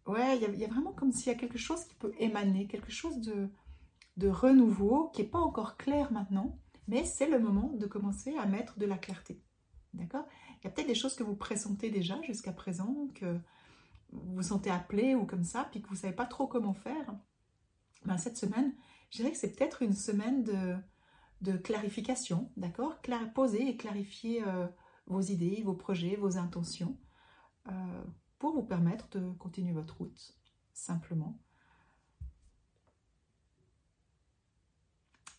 Ouais, 0.06 0.36
il 0.36 0.58
y, 0.58 0.64
a 0.64 0.68
vraiment 0.68 0.92
comme 0.92 1.12
s'il 1.12 1.28
y 1.32 1.34
a 1.34 1.38
quelque 1.38 1.58
chose 1.58 1.84
qui 1.84 1.94
peut 1.94 2.12
émaner, 2.18 2.66
quelque 2.66 2.90
chose 2.90 3.20
de, 3.20 3.48
de 4.16 4.28
renouveau 4.28 5.10
qui 5.10 5.22
n'est 5.22 5.28
pas 5.28 5.40
encore 5.40 5.76
clair 5.76 6.12
maintenant, 6.12 6.58
mais 6.88 7.04
c'est 7.04 7.28
le 7.28 7.38
moment 7.38 7.72
de 7.74 7.86
commencer 7.86 8.36
à 8.36 8.46
mettre 8.46 8.78
de 8.78 8.86
la 8.86 8.98
clarté. 8.98 9.42
D'accord? 9.94 10.26
Il 10.58 10.64
y 10.64 10.66
a 10.68 10.70
peut-être 10.70 10.88
des 10.88 10.94
choses 10.94 11.14
que 11.14 11.22
vous 11.22 11.36
pressentez 11.36 11.90
déjà 11.90 12.20
jusqu'à 12.22 12.52
présent, 12.52 13.08
que 13.14 13.38
vous 14.10 14.42
sentez 14.42 14.70
appelé 14.70 15.14
ou 15.14 15.26
comme 15.26 15.44
ça, 15.44 15.68
puis 15.70 15.82
que 15.82 15.88
vous 15.88 15.94
ne 15.94 16.00
savez 16.00 16.14
pas 16.14 16.26
trop 16.26 16.46
comment 16.46 16.74
faire. 16.74 17.14
Ben, 18.04 18.18
cette 18.18 18.36
semaine, 18.36 18.74
je 19.10 19.18
dirais 19.18 19.32
que 19.32 19.38
c'est 19.38 19.54
peut-être 19.54 19.82
une 19.82 19.92
semaine 19.92 20.44
de, 20.44 20.76
de 21.40 21.56
clarification, 21.56 22.50
d'accord? 22.56 23.00
Poser 23.34 23.68
et 23.68 23.76
clarifier 23.76 24.42
euh, 24.46 24.66
vos 25.06 25.20
idées, 25.20 25.62
vos 25.64 25.74
projets, 25.74 26.16
vos 26.16 26.36
intentions. 26.36 26.98
Euh, 27.68 28.04
pour 28.38 28.54
vous 28.54 28.64
permettre 28.64 29.08
de 29.10 29.30
continuer 29.34 29.72
votre 29.72 29.98
route, 29.98 30.36
simplement. 30.72 31.38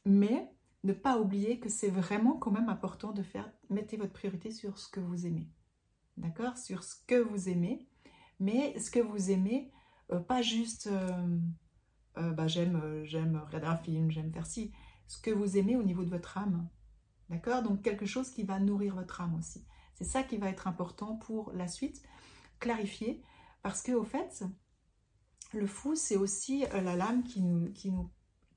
Mais 0.06 0.52
ne 0.84 0.94
pas 0.94 1.18
oublier 1.18 1.60
que 1.60 1.70
c'est 1.70 1.90
vraiment 1.90 2.38
quand 2.38 2.52
même 2.52 2.70
important 2.70 3.12
de 3.12 3.24
faire, 3.24 3.50
mettez 3.70 3.98
votre 3.98 4.14
priorité 4.14 4.52
sur 4.52 4.78
ce 4.78 4.90
que 4.90 5.00
vous 5.00 5.26
aimez. 5.26 5.48
D'accord? 6.18 6.58
Sur 6.58 6.84
ce 6.84 6.96
que 7.08 7.16
vous 7.16 7.50
aimez, 7.50 7.88
mais 8.40 8.78
ce 8.80 8.92
que 8.92 9.00
vous 9.00 9.32
aimez, 9.32 9.72
euh, 10.12 10.20
pas 10.20 10.42
juste 10.42 10.88
euh, 10.88 11.40
euh, 12.18 12.32
bah, 12.34 12.48
j'aime, 12.48 12.78
regarder 13.46 13.68
un 13.68 13.78
film, 13.78 14.12
j'aime 14.12 14.32
faire 14.32 14.46
ci. 14.46 14.72
Ce 15.08 15.22
que 15.22 15.32
vous 15.32 15.58
aimez 15.58 15.76
au 15.76 15.84
niveau 15.84 16.04
de 16.04 16.10
votre 16.10 16.38
âme. 16.38 16.68
D'accord? 17.30 17.64
Donc 17.64 17.82
quelque 17.82 18.06
chose 18.06 18.30
qui 18.30 18.44
va 18.44 18.60
nourrir 18.60 18.96
votre 18.96 19.22
âme 19.22 19.36
aussi. 19.36 19.66
C'est 19.96 20.04
ça 20.04 20.24
qui 20.24 20.38
va 20.38 20.50
être 20.50 20.68
important 20.68 21.16
pour 21.16 21.52
la 21.54 21.68
suite 21.68 22.04
clarifier, 22.60 23.22
parce 23.62 23.82
que 23.82 23.92
au 23.92 24.04
fait, 24.04 24.44
le 25.54 25.68
fou, 25.68 25.96
c'est 25.96 26.16
aussi 26.16 26.66
la 26.72 26.96
lame 26.96 27.24
qui, 27.24 27.42
nous, 27.42 28.10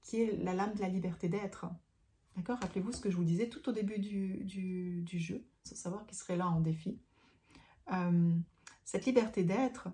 qui 0.06 0.22
est 0.22 0.36
la 0.36 0.54
lame 0.54 0.72
de 0.74 0.80
la 0.80 0.88
liberté 0.88 1.28
d'être. 1.28 1.66
D'accord? 2.36 2.58
Rappelez-vous 2.60 2.92
ce 2.92 3.00
que 3.00 3.10
je 3.10 3.16
vous 3.16 3.24
disais 3.24 3.48
tout 3.48 3.68
au 3.68 3.72
début 3.72 3.98
du, 3.98 5.04
jeu, 5.18 5.44
sans 5.64 5.74
savoir 5.74 6.06
qui 6.06 6.14
serait 6.14 6.36
là 6.36 6.46
en 6.48 6.60
défi. 6.60 7.00
Euh, 7.92 8.32
cette 8.84 9.04
liberté 9.04 9.42
d'être, 9.42 9.88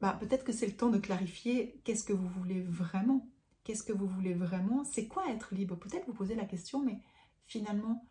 bah, 0.00 0.16
peut-être 0.20 0.44
que 0.44 0.52
c'est 0.52 0.68
le 0.68 0.76
temps 0.76 0.88
de 0.88 0.98
clarifier 0.98 1.80
qu'est-ce 1.82 2.04
que 2.04 2.12
vous 2.12 2.28
voulez 2.28 2.60
vraiment. 2.62 3.28
Qu'est-ce 3.64 3.82
que 3.82 3.92
vous 3.92 4.06
voulez 4.06 4.34
vraiment? 4.34 4.84
C'est 4.84 5.08
quoi 5.08 5.28
être 5.30 5.52
libre? 5.52 5.76
Peut-être 5.76 6.06
vous 6.06 6.14
posez 6.14 6.36
la 6.36 6.44
question, 6.44 6.80
mais 6.84 7.00
finalement, 7.46 8.08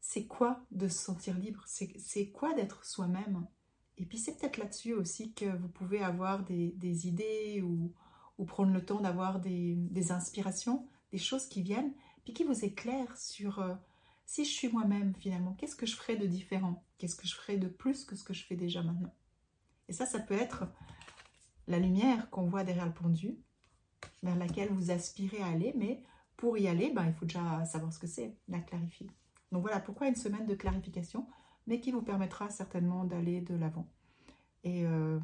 c'est 0.00 0.26
quoi 0.26 0.66
de 0.72 0.88
se 0.88 0.98
sentir 0.98 1.38
libre? 1.38 1.62
C'est 1.66 2.30
quoi 2.30 2.52
d'être 2.54 2.84
soi-même? 2.84 3.46
Et 3.96 4.06
puis 4.06 4.18
c'est 4.18 4.36
peut-être 4.38 4.56
là-dessus 4.56 4.94
aussi 4.94 5.32
que 5.34 5.56
vous 5.56 5.68
pouvez 5.68 6.02
avoir 6.02 6.42
des, 6.44 7.06
idées 7.06 7.62
ou, 7.62 7.92
prendre 8.44 8.72
le 8.72 8.84
temps 8.84 9.00
d'avoir 9.00 9.40
des, 9.40 10.12
inspirations, 10.12 10.86
des 11.12 11.18
choses 11.18 11.48
qui 11.48 11.62
viennent, 11.62 11.92
puis 12.24 12.32
qui 12.32 12.44
vous 12.44 12.64
éclairent 12.64 13.16
sur 13.16 13.58
euh, 13.58 13.74
si 14.26 14.44
je 14.44 14.50
suis 14.50 14.68
moi-même 14.68 15.14
finalement, 15.18 15.54
qu'est-ce 15.54 15.76
que 15.76 15.86
je 15.86 15.96
ferais 15.96 16.16
de 16.16 16.26
différent? 16.26 16.84
Qu'est-ce 16.98 17.16
que 17.16 17.26
je 17.26 17.34
ferais 17.34 17.56
de 17.56 17.68
plus 17.68 18.04
que 18.04 18.14
ce 18.14 18.22
que 18.22 18.34
je 18.34 18.44
fais 18.44 18.56
déjà 18.56 18.82
maintenant? 18.82 19.14
Et 19.88 19.92
ça, 19.92 20.06
ça 20.06 20.20
peut 20.20 20.34
être 20.34 20.64
la 21.66 21.78
lumière 21.78 22.28
qu'on 22.30 22.46
voit 22.46 22.64
derrière 22.64 22.86
le 22.86 22.92
pendu, 22.92 23.38
vers 24.22 24.36
laquelle 24.36 24.70
vous 24.70 24.90
aspirez 24.90 25.40
à 25.40 25.46
aller, 25.46 25.72
mais 25.76 26.02
pour 26.36 26.58
y 26.58 26.68
aller, 26.68 26.92
ben, 26.94 27.06
il 27.06 27.12
faut 27.14 27.24
déjà 27.24 27.64
savoir 27.64 27.92
ce 27.92 27.98
que 27.98 28.06
c'est, 28.06 28.36
la 28.48 28.60
clarifier. 28.60 29.10
Donc 29.50 29.62
voilà 29.62 29.80
pourquoi 29.80 30.08
une 30.08 30.14
semaine 30.14 30.46
de 30.46 30.54
clarification, 30.54 31.26
mais 31.66 31.80
qui 31.80 31.90
vous 31.90 32.02
permettra 32.02 32.50
certainement 32.50 33.04
d'aller 33.04 33.40
de 33.40 33.54
l'avant. 33.54 33.88
Et 34.64 34.84
euh, 34.84 35.18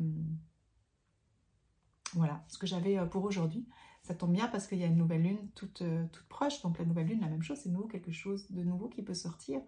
voilà 2.14 2.44
ce 2.48 2.58
que 2.58 2.66
j'avais 2.66 2.98
euh, 2.98 3.06
pour 3.06 3.24
aujourd'hui. 3.24 3.66
Ça 4.02 4.14
tombe 4.14 4.32
bien 4.32 4.48
parce 4.48 4.66
qu'il 4.66 4.78
y 4.78 4.84
a 4.84 4.86
une 4.86 4.96
nouvelle 4.96 5.22
lune 5.22 5.48
toute, 5.54 5.82
euh, 5.82 6.04
toute 6.12 6.26
proche. 6.26 6.60
Donc 6.62 6.78
la 6.78 6.84
nouvelle 6.84 7.06
lune, 7.06 7.20
la 7.20 7.28
même 7.28 7.42
chose, 7.42 7.58
c'est 7.62 7.70
nouveau, 7.70 7.86
quelque 7.86 8.12
chose 8.12 8.50
de 8.50 8.62
nouveau 8.62 8.88
qui 8.88 9.02
peut 9.02 9.14
sortir. 9.14 9.60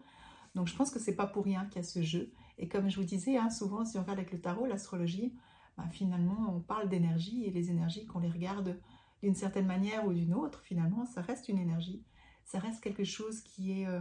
Donc 0.55 0.67
je 0.69 0.77
pense 0.77 0.91
que 0.91 0.99
c'est 0.99 1.17
pas 1.17 1.27
pour 1.27 1.45
rien 1.45 1.65
qu'il 1.67 1.77
y 1.77 1.85
a 1.85 1.89
ce 1.89 2.03
jeu. 2.03 2.33
Et 2.59 2.69
comme 2.69 2.89
je 2.89 2.97
vous 2.97 3.07
disais, 3.07 3.37
hein, 3.37 3.51
souvent 3.51 3.85
si 3.85 3.99
on 3.99 4.03
regarde 4.03 4.19
avec 4.19 4.33
le 4.33 4.41
tarot, 4.41 4.67
l'astrologie, 4.67 5.35
ben, 5.77 5.89
finalement 5.89 6.55
on 6.55 6.61
parle 6.61 6.89
d'énergie 6.89 7.45
et 7.45 7.51
les 7.51 7.71
énergies 7.71 8.07
qu'on 8.07 8.21
les 8.21 8.31
regarde 8.31 8.79
d'une 9.23 9.35
certaine 9.35 9.67
manière 9.67 10.07
ou 10.07 10.13
d'une 10.13 10.35
autre, 10.35 10.61
finalement, 10.63 11.05
ça 11.07 11.21
reste 11.21 11.49
une 11.49 11.59
énergie. 11.59 12.05
Ça 12.45 12.59
reste 12.59 12.83
quelque 12.83 13.05
chose 13.05 13.41
qui 13.41 13.81
est 13.81 13.87
euh, 13.87 14.01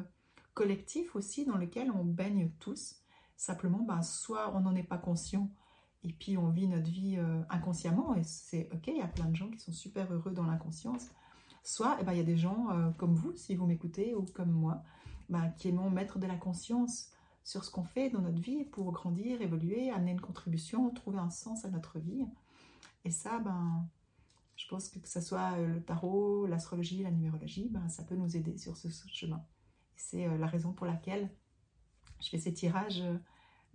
collectif 0.53 1.15
aussi, 1.15 1.45
dans 1.45 1.57
lequel 1.57 1.91
on 1.91 2.03
baigne 2.03 2.51
tous. 2.59 3.01
Simplement, 3.37 3.79
ben, 3.79 4.01
soit 4.01 4.55
on 4.55 4.61
n'en 4.61 4.75
est 4.75 4.83
pas 4.83 4.97
conscient 4.97 5.49
et 6.05 6.13
puis 6.13 6.37
on 6.37 6.49
vit 6.49 6.67
notre 6.67 6.89
vie 6.89 7.15
euh, 7.17 7.41
inconsciemment, 7.49 8.15
et 8.15 8.23
c'est 8.23 8.69
ok, 8.71 8.87
il 8.87 8.97
y 8.97 9.01
a 9.01 9.07
plein 9.07 9.25
de 9.25 9.35
gens 9.35 9.49
qui 9.49 9.59
sont 9.59 9.71
super 9.71 10.11
heureux 10.13 10.31
dans 10.31 10.45
l'inconscience. 10.45 11.09
Soit 11.63 11.97
eh 11.99 12.03
ben, 12.03 12.13
il 12.13 12.17
y 12.17 12.21
a 12.21 12.25
des 12.25 12.37
gens 12.37 12.69
euh, 12.69 12.91
comme 12.91 13.15
vous, 13.15 13.35
si 13.35 13.55
vous 13.55 13.65
m'écoutez, 13.65 14.13
ou 14.13 14.23
comme 14.23 14.51
moi, 14.51 14.83
ben, 15.29 15.49
qui 15.57 15.69
aimons 15.69 15.89
mettre 15.89 16.19
de 16.19 16.27
la 16.27 16.35
conscience 16.35 17.09
sur 17.43 17.63
ce 17.63 17.71
qu'on 17.71 17.83
fait 17.83 18.11
dans 18.11 18.21
notre 18.21 18.39
vie 18.39 18.65
pour 18.65 18.91
grandir, 18.91 19.41
évoluer, 19.41 19.89
amener 19.89 20.11
une 20.11 20.21
contribution, 20.21 20.91
trouver 20.91 21.17
un 21.17 21.31
sens 21.31 21.65
à 21.65 21.69
notre 21.69 21.97
vie. 21.97 22.27
Et 23.03 23.09
ça, 23.09 23.39
ben, 23.39 23.87
je 24.57 24.67
pense 24.67 24.89
que 24.89 24.99
que 24.99 25.09
ce 25.09 25.21
soit 25.21 25.53
euh, 25.53 25.65
le 25.65 25.83
tarot, 25.83 26.45
l'astrologie, 26.45 27.01
la 27.01 27.09
numérologie, 27.09 27.69
ben, 27.71 27.89
ça 27.89 28.03
peut 28.03 28.15
nous 28.15 28.37
aider 28.37 28.59
sur 28.59 28.77
ce, 28.77 28.89
chemin. 29.07 29.43
C'est 29.95 30.37
la 30.37 30.45
raison 30.45 30.71
pour 30.71 30.85
laquelle 30.85 31.31
je 32.21 32.29
fais 32.29 32.37
ces 32.37 32.53
tirages 32.53 33.01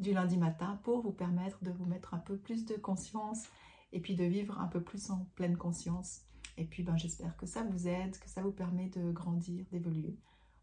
du 0.01 0.13
lundi 0.13 0.37
matin 0.37 0.81
pour 0.83 1.01
vous 1.01 1.13
permettre 1.13 1.63
de 1.63 1.71
vous 1.71 1.87
mettre 1.87 2.15
un 2.15 2.19
peu 2.19 2.37
plus 2.37 2.65
de 2.65 2.75
conscience 2.75 3.45
et 3.93 4.01
puis 4.01 4.17
de 4.17 4.25
vivre 4.25 4.59
un 4.59 4.67
peu 4.67 4.83
plus 4.83 5.11
en 5.11 5.27
pleine 5.37 5.57
conscience. 5.57 6.23
Et 6.57 6.65
puis 6.65 6.83
ben, 6.83 6.97
j'espère 6.97 7.37
que 7.37 7.47
ça 7.47 7.63
vous 7.63 7.87
aide, 7.87 8.19
que 8.19 8.29
ça 8.29 8.43
vous 8.43 8.53
permet 8.53 8.89
de 8.89 9.13
grandir, 9.13 9.65
d'évoluer. 9.71 10.17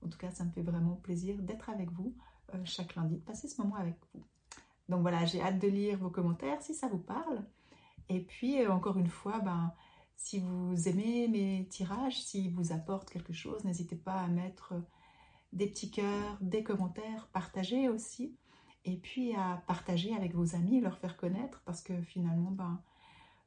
En 0.06 0.10
tout 0.10 0.18
cas, 0.18 0.32
ça 0.32 0.44
me 0.44 0.52
fait 0.52 0.62
vraiment 0.62 0.96
plaisir 0.96 1.42
d'être 1.42 1.70
avec 1.70 1.92
vous 1.92 2.14
chaque 2.64 2.96
lundi, 2.96 3.16
de 3.16 3.22
passer 3.22 3.48
ce 3.48 3.62
moment 3.62 3.76
avec 3.76 3.96
vous. 4.14 4.24
Donc 4.90 5.02
voilà, 5.02 5.26
j'ai 5.26 5.42
hâte 5.42 5.60
de 5.60 5.68
lire 5.68 5.98
vos 5.98 6.10
commentaires 6.10 6.62
si 6.62 6.74
ça 6.74 6.88
vous 6.88 6.98
parle. 6.98 7.44
Et 8.10 8.22
puis, 8.22 8.66
encore 8.68 8.98
une 8.98 9.10
fois, 9.10 9.40
ben, 9.40 9.74
si 10.16 10.40
vous 10.40 10.88
aimez 10.88 11.28
mes 11.28 11.68
tirages, 11.70 12.22
s'ils 12.24 12.54
vous 12.54 12.72
apportent 12.72 13.10
quelque 13.10 13.34
chose, 13.34 13.64
n'hésitez 13.66 13.98
pas 13.98 14.22
à 14.22 14.28
mettre 14.28 14.74
des 15.54 15.68
petits 15.68 15.92
cœurs, 15.92 16.38
des 16.42 16.64
commentaires, 16.64 17.28
partager 17.34 17.90
aussi. 17.90 18.36
Et 18.88 18.98
puis 18.98 19.36
à 19.36 19.64
partager 19.68 20.16
avec 20.16 20.34
vos 20.34 20.56
amis, 20.56 20.82
leur 20.82 20.98
faire 20.98 21.18
connaître, 21.18 21.62
parce 21.66 21.82
que 21.82 22.02
finalement, 22.02 22.52
ben, 22.52 22.82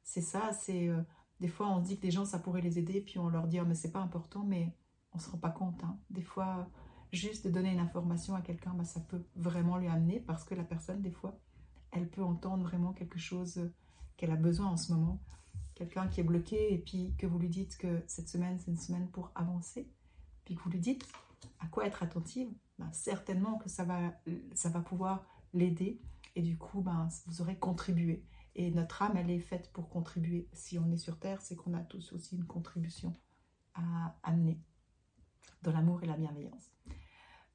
c'est 0.03 0.21
ça, 0.21 0.53
c'est... 0.53 0.87
Euh, 0.87 1.01
des 1.41 1.47
fois, 1.47 1.67
on 1.69 1.81
se 1.81 1.87
dit 1.87 1.97
que 1.97 2.03
des 2.03 2.11
gens, 2.11 2.23
ça 2.23 2.37
pourrait 2.37 2.61
les 2.61 2.77
aider, 2.77 3.01
puis 3.01 3.17
on 3.17 3.27
leur 3.27 3.47
dit, 3.47 3.59
oh, 3.59 3.65
mais 3.65 3.73
c'est 3.73 3.91
pas 3.91 4.01
important, 4.01 4.43
mais 4.43 4.73
on 5.13 5.19
se 5.19 5.29
rend 5.29 5.39
pas 5.39 5.49
compte. 5.49 5.83
Hein. 5.83 5.97
Des 6.11 6.21
fois, 6.21 6.69
juste 7.11 7.47
de 7.47 7.51
donner 7.51 7.73
une 7.73 7.79
information 7.79 8.35
à 8.35 8.41
quelqu'un, 8.41 8.73
ben, 8.75 8.85
ça 8.85 8.99
peut 8.99 9.25
vraiment 9.35 9.77
lui 9.77 9.87
amener, 9.87 10.19
parce 10.19 10.43
que 10.43 10.53
la 10.53 10.63
personne, 10.63 11.01
des 11.01 11.11
fois, 11.11 11.35
elle 11.91 12.07
peut 12.07 12.23
entendre 12.23 12.63
vraiment 12.63 12.93
quelque 12.93 13.19
chose 13.19 13.69
qu'elle 14.15 14.31
a 14.31 14.35
besoin 14.35 14.67
en 14.67 14.77
ce 14.77 14.93
moment 14.93 15.19
quelqu'un 15.81 16.07
qui 16.07 16.19
est 16.19 16.23
bloqué 16.23 16.73
et 16.73 16.77
puis 16.77 17.15
que 17.17 17.25
vous 17.25 17.39
lui 17.39 17.49
dites 17.49 17.75
que 17.77 18.03
cette 18.05 18.29
semaine, 18.29 18.59
c'est 18.59 18.69
une 18.69 18.77
semaine 18.77 19.07
pour 19.09 19.31
avancer, 19.33 19.89
puis 20.45 20.55
que 20.55 20.61
vous 20.61 20.69
lui 20.69 20.79
dites 20.79 21.07
à 21.59 21.65
quoi 21.67 21.87
être 21.87 22.03
attentive, 22.03 22.49
ben, 22.77 22.91
certainement 22.93 23.57
que 23.57 23.67
ça 23.67 23.83
va, 23.83 24.13
ça 24.53 24.69
va 24.69 24.81
pouvoir 24.81 25.25
l'aider 25.53 26.01
et 26.35 26.41
du 26.41 26.57
coup, 26.57 26.81
ben, 26.81 27.09
vous 27.27 27.41
aurez 27.41 27.57
contribué. 27.57 28.25
Et 28.55 28.71
notre 28.71 29.01
âme, 29.01 29.17
elle 29.17 29.29
est 29.29 29.39
faite 29.39 29.71
pour 29.71 29.89
contribuer. 29.89 30.49
Si 30.53 30.77
on 30.77 30.91
est 30.91 30.97
sur 30.97 31.19
Terre, 31.19 31.41
c'est 31.41 31.55
qu'on 31.55 31.73
a 31.73 31.81
tous 31.81 32.11
aussi 32.13 32.35
une 32.35 32.45
contribution 32.45 33.15
à 33.73 34.15
amener 34.23 34.59
dans 35.61 35.71
l'amour 35.71 36.03
et 36.03 36.07
la 36.07 36.17
bienveillance. 36.17 36.71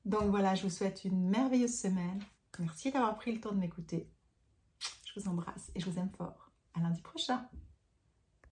Donc 0.04 0.30
voilà, 0.30 0.54
je 0.54 0.62
vous 0.62 0.70
souhaite 0.70 1.04
une 1.04 1.28
merveilleuse 1.28 1.74
semaine. 1.74 2.22
Merci 2.58 2.90
d'avoir 2.90 3.16
pris 3.16 3.32
le 3.32 3.40
temps 3.40 3.52
de 3.52 3.58
m'écouter. 3.58 4.10
Je 5.04 5.20
vous 5.20 5.28
embrasse 5.28 5.70
et 5.74 5.80
je 5.80 5.90
vous 5.90 5.98
aime 5.98 6.10
fort. 6.10 6.50
À 6.74 6.80
lundi 6.80 7.02
prochain. 7.02 7.48